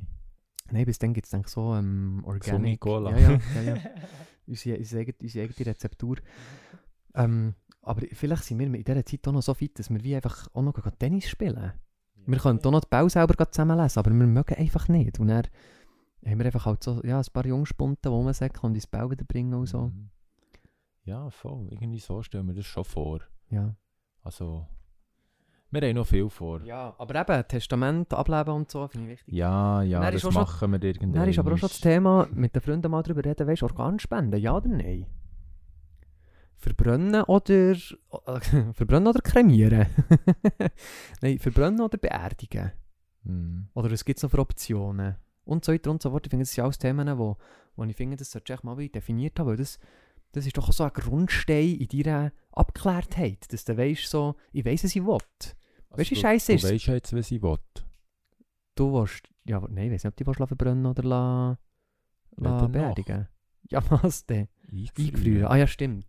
[0.71, 2.45] Nein, bis dann gibt es dann so ähm, Organic.
[2.55, 3.11] Sumi-Cola.
[3.11, 3.77] Ja, ja, ja, ja.
[4.47, 6.17] unsere, unsere, eigene, unsere eigene Rezeptur.
[7.15, 10.17] Ähm, aber vielleicht sind wir in dieser Zeit auch noch so fit, dass wir wie
[10.17, 11.73] einfach auch noch Tennis spielen.
[12.27, 15.21] Wir können auch noch die Bau selber zusammenlesen, aber wir mögen einfach nicht.
[15.21, 15.47] Und dann
[16.25, 19.25] haben wir einfach halt so ja, ein paar Jungspunten, die rumsäckeln und ins Bau wieder
[19.25, 19.89] bringen und so.
[19.89, 20.11] Mhm.
[21.05, 21.69] Ja, voll.
[21.71, 23.21] Irgendwie so stellen wir das schon vor.
[23.51, 23.77] Ja.
[24.23, 24.67] Also,
[25.75, 26.63] Wir haben noch viel vor.
[26.63, 29.35] Ja, aber eben, Testament, Ableben und so, finde ich wichtig.
[29.35, 31.13] Ja, ja, das schon- machen wir irgendwann.
[31.15, 33.67] Dann ist aber auch schon das Thema, mit den Freunden mal darüber reden, weißt du,
[33.67, 35.07] Organspenden, ja oder nein?
[36.57, 37.73] Verbrennen oder...
[37.73, 38.41] äh,
[38.73, 39.87] verbrennen oder kremieren?
[41.21, 42.73] nein, verbrennen oder beerdigen?
[43.25, 43.69] Mhm.
[43.75, 45.17] Oder was gibt es noch für Optionen?
[45.45, 46.27] Und so weiter und so fort.
[46.27, 47.37] Ich finde, das sind alles Themen, wo,
[47.77, 49.79] wo ich finde, das sollte ich mal definiert haben, weil das,
[50.33, 54.65] das ist doch auch so ein Grundstein in deiner Abgeklärtheit, dass du weißt so, ich
[54.65, 55.19] weiss, was ich will.
[55.99, 56.65] Weißt du, wie du- scheisse Du ist?
[56.73, 57.59] weißt jetzt, was ich will.
[58.75, 61.59] Du willst, ja, nein, ich weiß nicht, ob du willst verbrennen oder la,
[62.37, 63.29] la beerdigen.
[63.71, 64.49] Ja, was denn?
[64.71, 65.47] Eingefrieren.
[65.47, 66.07] Ah ja, stimmt.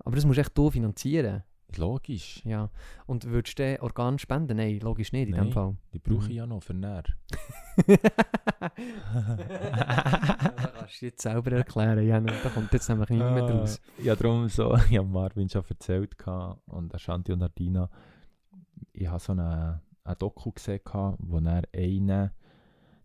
[0.00, 1.42] Aber das musst echt du finanzieren.
[1.76, 2.44] Logisch.
[2.44, 2.68] Ja.
[3.06, 4.56] Und würdest du dann Organ spenden?
[4.56, 5.52] Nein, logisch nicht in dem Nein.
[5.52, 5.76] Fall.
[5.94, 6.30] Die brauche Mhm.
[6.30, 7.04] ich ja noch für näher.
[7.86, 7.98] das
[10.74, 12.26] kannst du jetzt selber erklären, Jan.
[12.26, 13.80] Da kommt jetzt nämlich niemand mehr draus.
[13.98, 16.14] Ah, Ja, darum so, ich habe Marvin schon erzählt
[16.66, 17.88] und Ashanti und Ardina.
[18.92, 20.80] Ich habe so eine, eine Doku gesehen,
[21.18, 22.30] wo er einen,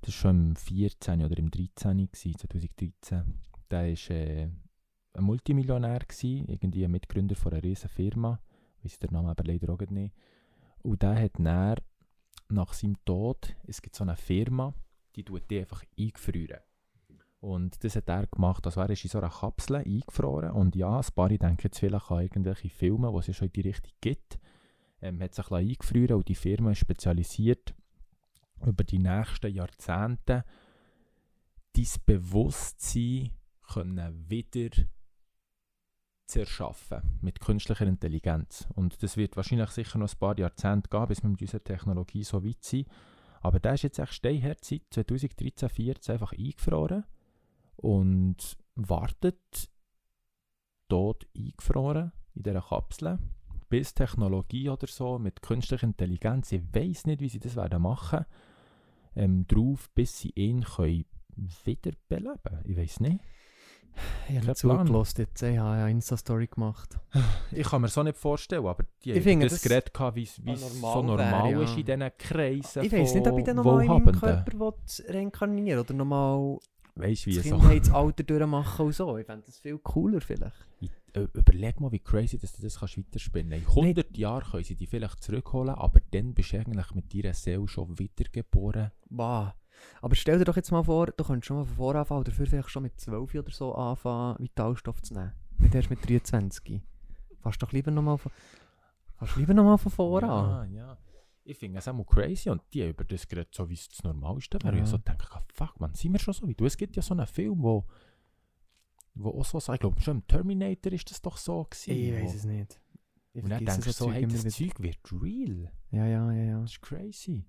[0.01, 3.39] das war schon im 14 oder im 13, gewesen, 2013,
[3.71, 4.49] der war äh,
[5.13, 8.39] ein Multimillionär, gewesen, irgendwie ein Mitgründer von einer riesen Firma,
[8.83, 10.13] weiß der Name aber leider auch nicht.
[10.83, 11.75] Und der hat dann
[12.49, 14.73] nach seinem Tod, es gibt so eine Firma,
[15.15, 16.59] die tut die einfach eingefrieren.
[17.39, 18.65] Und das hat er gemacht.
[18.65, 20.51] Also er ist in so einer Kapsel eingefroren.
[20.51, 23.61] Und ja, ein paar denken jetzt vielleicht an irgendwelche Filme, die es schon in die
[23.61, 24.39] Richtung gibt.
[25.05, 27.75] Ähm, hat sich eingefroren und die Firma ist spezialisiert,
[28.65, 30.43] über die nächsten Jahrzehnte
[31.73, 33.29] dein Bewusstsein
[33.61, 34.71] können wieder
[36.25, 38.67] zu erschaffen mit künstlicher Intelligenz.
[38.73, 42.23] Und das wird wahrscheinlich sicher noch ein paar Jahrzehnte gehen, bis wir mit unserer Technologie
[42.23, 42.87] so weit sind.
[43.41, 47.03] Aber der ist jetzt echt steinhart seit 2013, 2014 einfach eingefroren
[47.75, 49.69] und wartet
[50.87, 53.19] dort eingefroren in dieser Kapsel,
[53.69, 58.25] bis Technologie oder so mit künstlicher Intelligenz, ich weiß nicht, wie sie das werden machen,
[59.15, 61.05] ähm, drauf, bis sie ihn können
[61.63, 62.61] wiederbeleben.
[62.65, 63.19] Ich weiß nicht.
[64.27, 65.41] Ich habe zugelassen jetzt.
[65.41, 66.99] Ich habe eine Insta-Story gemacht.
[67.51, 70.15] Ich kann mir so nicht vorstellen, aber die Ich haben finde, das, das Gerät gehabt,
[70.15, 71.77] wie es normal so normal wäre, ist ja.
[71.77, 74.19] in diesen Kreisen Ich weiß nicht, ob ich dann nochmal in meinem.
[74.19, 74.73] Körper will
[75.07, 76.57] reinkarnieren oder nochmal
[76.95, 77.57] Weißt du, wie das so?
[77.57, 79.17] Kindheitsalter durchmachen und so.
[79.17, 80.67] Ich fände das viel cooler vielleicht.
[81.15, 83.77] Äh, Überleg mal, wie crazy dass du das kannst weiterspinnen kannst.
[83.77, 87.33] In 100 Jahren können sie dich vielleicht zurückholen, aber dann bist du eigentlich mit deiner
[87.33, 88.91] Seele schon wiedergeboren.
[89.09, 89.53] Wow.
[90.01, 92.31] Aber stell dir doch jetzt mal vor, du könntest schon mal von vorne anfangen oder
[92.31, 95.33] dafür vielleicht schon mit 12 oder so anfangen, Vitalstoff zu nehmen.
[95.57, 96.81] Nicht erst mit 23.
[97.39, 98.31] Fast doch lieber nochmal von,
[99.15, 100.73] fast lieber noch mal von vorne an.
[100.73, 100.97] Ja, ja.
[101.47, 104.03] Ich finde es auch mal crazy und die über das gerade so, wie es das
[104.03, 104.77] Normalste wäre.
[104.77, 104.83] Ja.
[104.83, 106.65] Ich so denke, fuck man, sind wir schon so wie du?
[106.65, 107.85] Es gibt ja so einen Film, wo,
[109.15, 111.91] wo auch so sagt, ich glaube schon im Terminator ist das doch so gewesen.
[111.91, 112.79] Ich weiß es nicht.
[113.33, 114.43] Ich Und dann denkst du so, hey, das.
[114.43, 115.71] Zeug wird real.
[115.91, 116.61] Ja, ja, ja, ja.
[116.61, 117.43] Das ist crazy.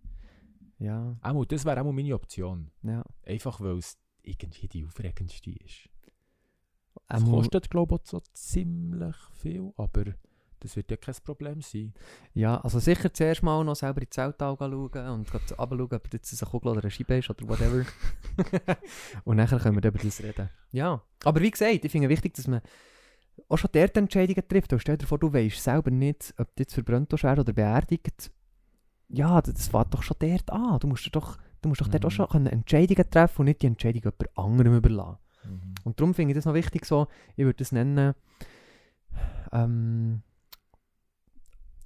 [0.79, 2.71] ja, Auch das wäre auch meine Option.
[2.83, 3.05] ja.
[3.25, 5.89] Einfach weil es irgendwie die aufregendste ist.
[7.09, 10.15] Es kostet, glaube ich, so ziemlich viel, aber
[10.61, 11.93] das wird ja kein Problem sein.
[12.35, 16.43] Ja, also sicher zuerst mal noch selber in die Zeltauge schauen und runterschauen, ob jetzt
[16.43, 17.85] eine Kugel oder eine Scheibe ist oder whatever.
[19.25, 20.49] und nachher können wir über das reden.
[20.73, 22.61] Ja, aber wie gesagt, ich finde wichtig, dass man
[23.49, 24.73] auch schon dort Entscheidungen trifft.
[24.73, 28.31] Und stell dir vor, du weißt selber nicht, ob du jetzt verbrannt wirst oder beerdigt.
[29.09, 30.79] Ja, das, das fängt doch schon dort an.
[30.81, 32.07] Du musst doch, du musst doch dort Mhm.
[32.09, 35.19] auch schon können Entscheidungen treffen und nicht die Entscheidung jemand anderem überlassen.
[35.85, 38.15] Und darum finde ich das noch wichtig so, ich würde das nennen,
[39.53, 40.23] ähm,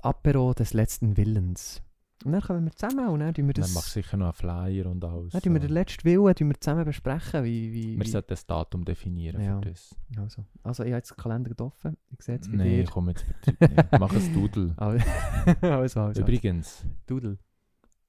[0.05, 1.83] Apero des letzten Willens.
[2.25, 4.27] Und dann kommen wir zusammen und dann tun wir Dann das, machst du sicher noch
[4.27, 5.33] einen Flyer und alles.
[5.33, 8.47] dann tun wir den letzten Willen tun wir zusammen besprechen, wie, wie, Wir sollten das
[8.47, 9.59] Datum definieren Ja.
[9.59, 9.97] für das.
[10.19, 12.85] also, also ich habe jetzt den Kalender offen, ich sehe es bei Nein, dir.
[12.91, 13.25] komm jetzt.
[13.99, 14.75] Mach ein Doodle.
[14.77, 15.05] Also,
[15.63, 16.21] also, also.
[16.21, 17.39] Übrigens, Dudel.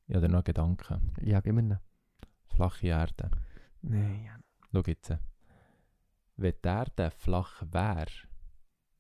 [0.08, 1.14] ich habe noch Gedanken.
[1.22, 1.80] Ja, gib mir einen.
[2.48, 3.32] Flache Erde.
[3.82, 4.36] Nein, ja.
[4.74, 5.14] Schau jetzt.
[6.36, 8.08] Wenn die Erde flach wäre,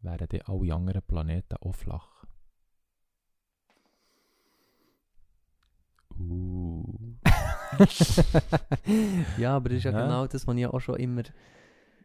[0.02, 2.21] wären die alle anderen Planeten auch flach.
[9.38, 10.04] ja, aber das ist ja, Ja.
[10.04, 11.24] genau das, was ich auch schon immer...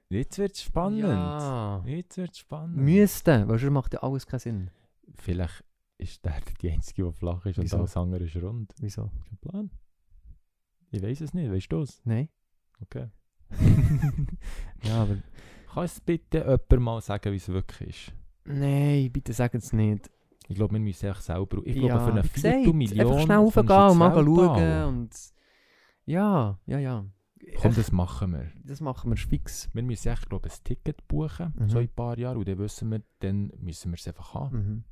[0.09, 1.01] Jetzt wird es spannend.
[1.01, 1.83] Ja.
[1.85, 2.77] Jetzt wird es spannend.
[2.77, 4.71] Müsste, weil sonst macht ja alles keinen Sinn.
[5.15, 5.65] Vielleicht
[5.99, 7.79] ist Erde die einzige, die flach ist und Wieso?
[7.79, 8.73] alles andere ist rund.
[8.81, 9.11] Wieso?
[9.29, 9.71] Kein Plan.
[10.93, 11.51] Ich weiß es nicht.
[11.51, 12.01] Weißt du es?
[12.05, 12.29] Nein?
[12.81, 13.09] Okay.
[14.85, 15.19] ja, aber...
[15.73, 18.15] Kannst du bitte jemand mal sagen, wie es wirklich ist?
[18.45, 20.09] Nein, bitte sag es nicht.
[20.49, 21.59] Ich glaube, wir müssen echt selber.
[21.65, 23.01] Ich glaube, ja, für eine Viertelmillion.
[23.01, 25.11] Einfach schnell raufgehen und mal schauen und...
[26.05, 27.05] Ja, ja, ja.
[27.61, 28.51] Komm, das machen wir.
[28.65, 29.69] das machen wir fix.
[29.73, 31.69] Wir müssen echt, glaube ein Ticket buchen, Mhm.
[31.69, 32.37] so in ein paar Jahren.
[32.39, 34.57] Und dann wissen wir, dann müssen wir es einfach haben.
[34.57, 34.85] Mhm.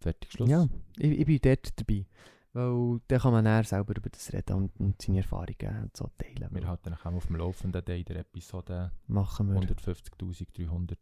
[0.00, 0.48] Fertig, Schluss.
[0.48, 0.66] Ja,
[0.98, 2.06] ich, ich bin dort dabei.
[2.52, 6.08] Weil dann kann man dann selber über das reden und, und seine Erfahrungen und so
[6.18, 6.48] teilen.
[6.52, 10.96] Wir halten euch auch auf dem Laufenden in der Episode machen wir 150.300.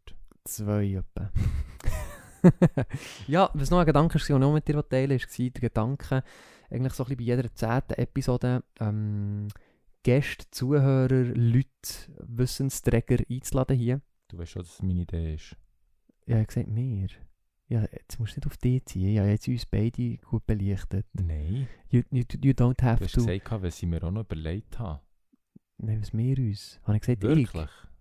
[0.45, 1.31] zwei etwa.
[3.26, 5.61] ja, was noch ein Gedanke war, den ich noch mit dir teilen wollte, war der
[5.61, 6.22] Gedanke,
[6.70, 9.49] eigentlich so ein bisschen bei jeder zehnten Episode ähm,
[10.03, 11.68] Gäste, Zuhörer, Leute,
[12.26, 14.01] Wissensträger einzuladen hier.
[14.28, 15.57] Du weißt schon, dass es meine Idee ist.
[16.26, 17.09] Ja, ich habe gesagt, mehr.
[17.68, 19.14] Ja, jetzt musst du nicht auf die ziehen.
[19.14, 21.07] Ja, jetzt uns beide gut belichtet.
[21.12, 21.68] Nein.
[21.91, 23.24] You, you, you don't Du have hast to.
[23.26, 25.01] gesagt, was ich mir auch noch überlegt habe.
[25.78, 26.80] Nein, was wir uns.
[26.84, 27.51] Habe ich gesagt, ich.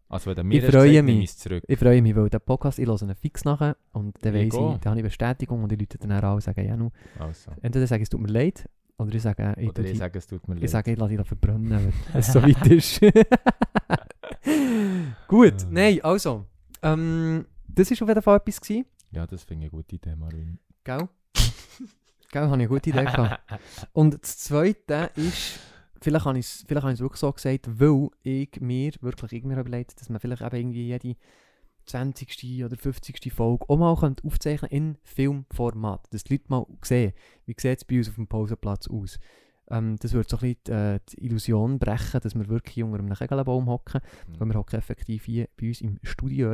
[0.09, 1.23] Also wenn du mir Ich freue mich.
[1.23, 1.63] ich zurück.
[1.67, 4.75] Ich freue mich, weil der Podcast, ich höre ihn fix nachher und dann Ich weiss
[4.75, 7.51] ich, dann habe ich Bestätigung und die Leute dann auch sagen, ja, nu, Also.
[7.61, 10.17] entweder sage ich, es tut mir leid, oder ich sage, ich, Oder ich die- sage,
[10.17, 10.69] es tut mir ich leid.
[10.69, 13.01] sage, ich lasse dich verbrennen, wenn es so weit ist.
[15.27, 15.67] Gut, Ah.
[15.69, 16.45] nein, also,
[16.81, 20.15] ähm, das war auf jeden Fall etwas, gewesen, Ja, das finde ich eine gute Idee,
[20.15, 20.59] Marvin.
[20.83, 21.09] gell?
[22.31, 23.41] gell, habe ich eine gute Idee gehabt.
[23.93, 25.59] Und das Zweite ist,
[26.01, 29.33] vielleicht habe ich es vielleicht habe ich es wirklich so gesagt, weil ich mir wirklich
[29.33, 31.15] irgendwie überlegt, dass man vielleicht eben irgendwie jede
[31.85, 32.65] 20.
[32.65, 33.31] oder 50.
[33.31, 36.07] Folge auch mal könnte aufzeichnen in Filmformat.
[36.11, 37.13] Dass die Leute mal sehen,
[37.45, 39.19] wie sieht es bei uns auf dem Pausenplatz aus.
[39.69, 42.99] Ähm, das würde so ein bisschen die, äh, die Illusion brechen, dass wir wirklich unter
[42.99, 44.01] einem Kegelbaum hocken,
[44.37, 46.53] weil wir hocken effektiv hier bei uns im Studio.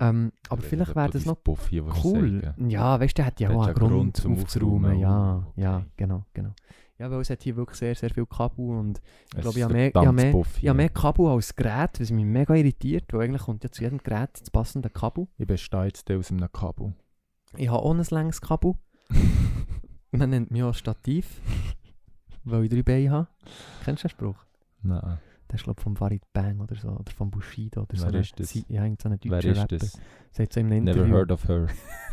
[0.00, 1.38] Ähm, aber vielleicht wäre das noch
[1.68, 2.54] hier, Cool.
[2.68, 4.98] Ja, weißt du, der hat ja auch einen ja Grund, Grund aufzuräumen.
[4.98, 5.86] Ja, Oh, ja, okay.
[5.96, 6.52] genau, genau.
[6.98, 9.00] Ja, weil es hat hier wirklich sehr, sehr viel Kabel und
[9.34, 12.24] Es glaube, ich habe mehr- ich mehr- Buff ich mehr Kabel als Gerät, was mich
[12.24, 15.26] mega irritiert, weil eigentlich kommt ja zu jedem Gerät das passende Kabel.
[15.38, 16.94] Ich bestehe jetzt aus einem Kabel.
[17.56, 18.74] Ich habe auch ein längs Kabel.
[20.12, 21.40] Man nennt mich auch Stativ,
[22.44, 23.28] weil ich drei Beine habe.
[23.84, 24.36] Kennst du den Spruch?
[24.82, 25.18] Nein.
[25.48, 28.02] Das ist glaube ich vom Farid Bang oder so, oder vom Bushido oder so.
[28.04, 28.50] Wer eine- ist das?
[28.50, 29.76] Sie- Ja, so ein Wer deutscher ist Rapper.
[29.78, 29.98] das?
[30.30, 31.02] Sagt so im Interview.
[31.04, 31.66] Never heard of her.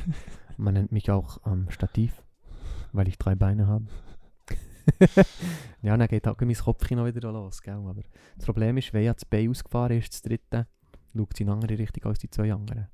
[0.57, 2.23] Man nennt mich auch ähm, Stativ,
[2.93, 3.85] weil ich drei Beine habe.
[5.81, 7.73] ja, dann geht halt mein Kopfchen noch wieder los, gell?
[7.75, 8.01] Aber
[8.35, 10.67] das Problem ist, wenn ja das Bein ausgefahren ist, das dritte,
[11.15, 12.87] schaut sie in eine andere Richtung als die zwei anderen.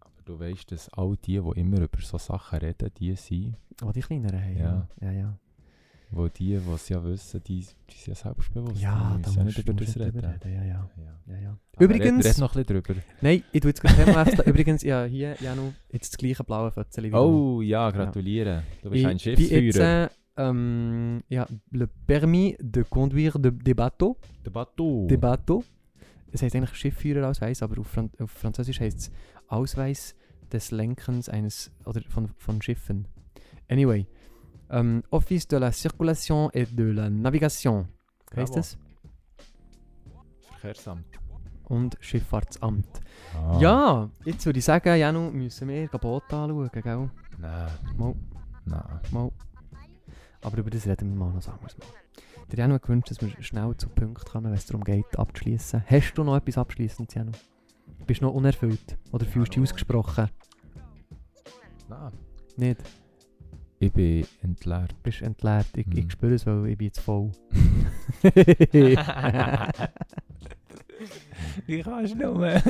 [0.00, 3.92] Aber du weißt, dass all die, die immer über so Sachen reden, die sind, Oh,
[3.92, 4.88] die kleineren haben, Ja.
[5.00, 5.08] ja.
[5.08, 5.38] Ja, ja.
[6.10, 8.80] wo die, die es ja wissen, die, die sind ja selbstbewusst.
[8.80, 10.18] Ja, die da müssen ja musst nicht über das reden.
[10.24, 10.52] reden.
[10.54, 10.90] Ja, ja.
[11.26, 11.38] Ja.
[11.38, 13.00] ja, Übrigens- Red, red noch ein bisschen drüber.
[13.20, 14.48] Nein, ich tue jetzt gerade Thema wechseln.
[14.48, 17.14] Übrigens, ja, hier, Janu, jetzt das gleiche blaue Fötzchen.
[17.14, 18.64] Oh ja, gratuliere.
[18.82, 20.08] Du bist ich ein bin
[20.38, 24.16] ähm, ja, le permis de conduire de, de bateau.
[24.44, 25.06] Der Bateau.
[25.06, 25.64] De bateau.
[26.32, 29.10] Es heißt eigentlich Schiffführerausweis, aber auf, Fran auf Französisch heißt es
[29.48, 30.14] Ausweis
[30.52, 33.06] des Lenkens eines oder von, von Schiffen.
[33.68, 34.06] Anyway,
[34.70, 37.88] ähm, Office de la Circulation et de la Navigation
[38.36, 38.60] heißt Bravo.
[38.60, 38.78] es
[40.60, 41.06] Verkehrsamt.
[41.64, 43.00] und Schifffahrtsamt.
[43.34, 43.58] Ah.
[43.60, 47.10] Ja, jetzt würde ich sagen, Janu, müssen wir Boot anschauen, gell?
[47.38, 47.68] Nein.
[47.96, 48.14] Mal.
[48.64, 49.00] Nein.
[49.10, 49.30] Mal.
[50.42, 51.86] Aber über das reden wir mal noch ein anderes Mal.
[52.50, 55.84] Der Janu gewünscht, dass wir schnell zu Punkten kommen, wenn es darum geht, abzuschließen.
[55.86, 57.32] Hast du noch etwas abschließend, Janu?
[58.06, 58.96] Bist du noch unerfüllt?
[59.12, 60.28] Oder fühlst du dich ausgesprochen?
[61.88, 62.12] Nein.
[62.56, 62.80] Nicht?
[63.80, 64.94] Ich bin entleert.
[65.02, 65.66] Bist entleert?
[65.76, 65.98] Ich, Hm.
[65.98, 67.30] ich spüre es, weil ich bin jetzt voll.
[71.66, 72.60] Wie kannst du nur?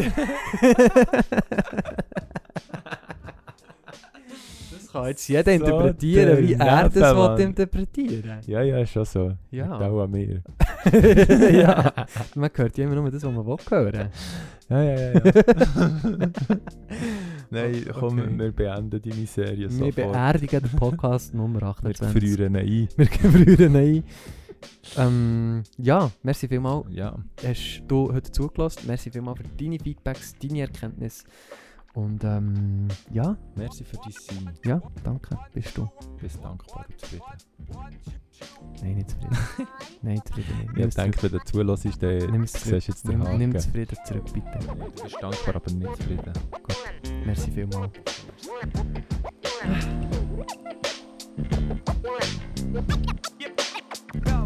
[4.89, 9.05] Das kann jetzt jeder So interpretieren, wie er das will interpretieren Ja, ja, ist schon
[9.05, 9.33] so.
[9.51, 9.79] Ja.
[9.79, 10.43] Auch an mir.
[11.53, 11.93] ja.
[12.35, 14.09] Man hört ja immer nur das, was man will hören.
[14.71, 15.13] Ja, ja, ja.
[15.13, 15.21] ja.
[17.51, 18.39] Nein, komm, Okay.
[18.39, 19.95] wir beenden deine Serie Wir sofort.
[19.95, 22.11] beerdigen den Podcast Nummer Wir 28.
[22.13, 22.89] frieren ein.
[22.97, 24.05] Wir gefrieren ein.
[24.97, 26.87] Ähm, ja, merci vielmals.
[26.91, 27.17] Ja,
[27.47, 28.83] Hast du heute zugelassen?
[28.87, 31.25] Merci vielmals für deine Feedbacks, deine Erkenntnisse.
[31.95, 33.37] Und ähm, ja.
[33.57, 34.55] Merci für dein Sein.
[34.65, 35.39] Ja, danke.
[35.53, 35.89] Bist du.
[36.21, 37.25] Bist dankbar und zufrieden.
[38.83, 39.37] Nein, nicht zufrieden.
[40.03, 40.77] Nein, zufrieden nicht.
[40.77, 43.39] Nimm ich denke, wenn du zulässt, dann siehst jetzt den Haken.
[43.39, 44.59] Nimm zufrieden zurück, bitte.
[44.61, 46.33] Du bist dankbar, aber nicht zufrieden.
[46.51, 46.77] Gut.
[47.25, 47.93] Merci vielmals.
[54.25, 54.45] Go.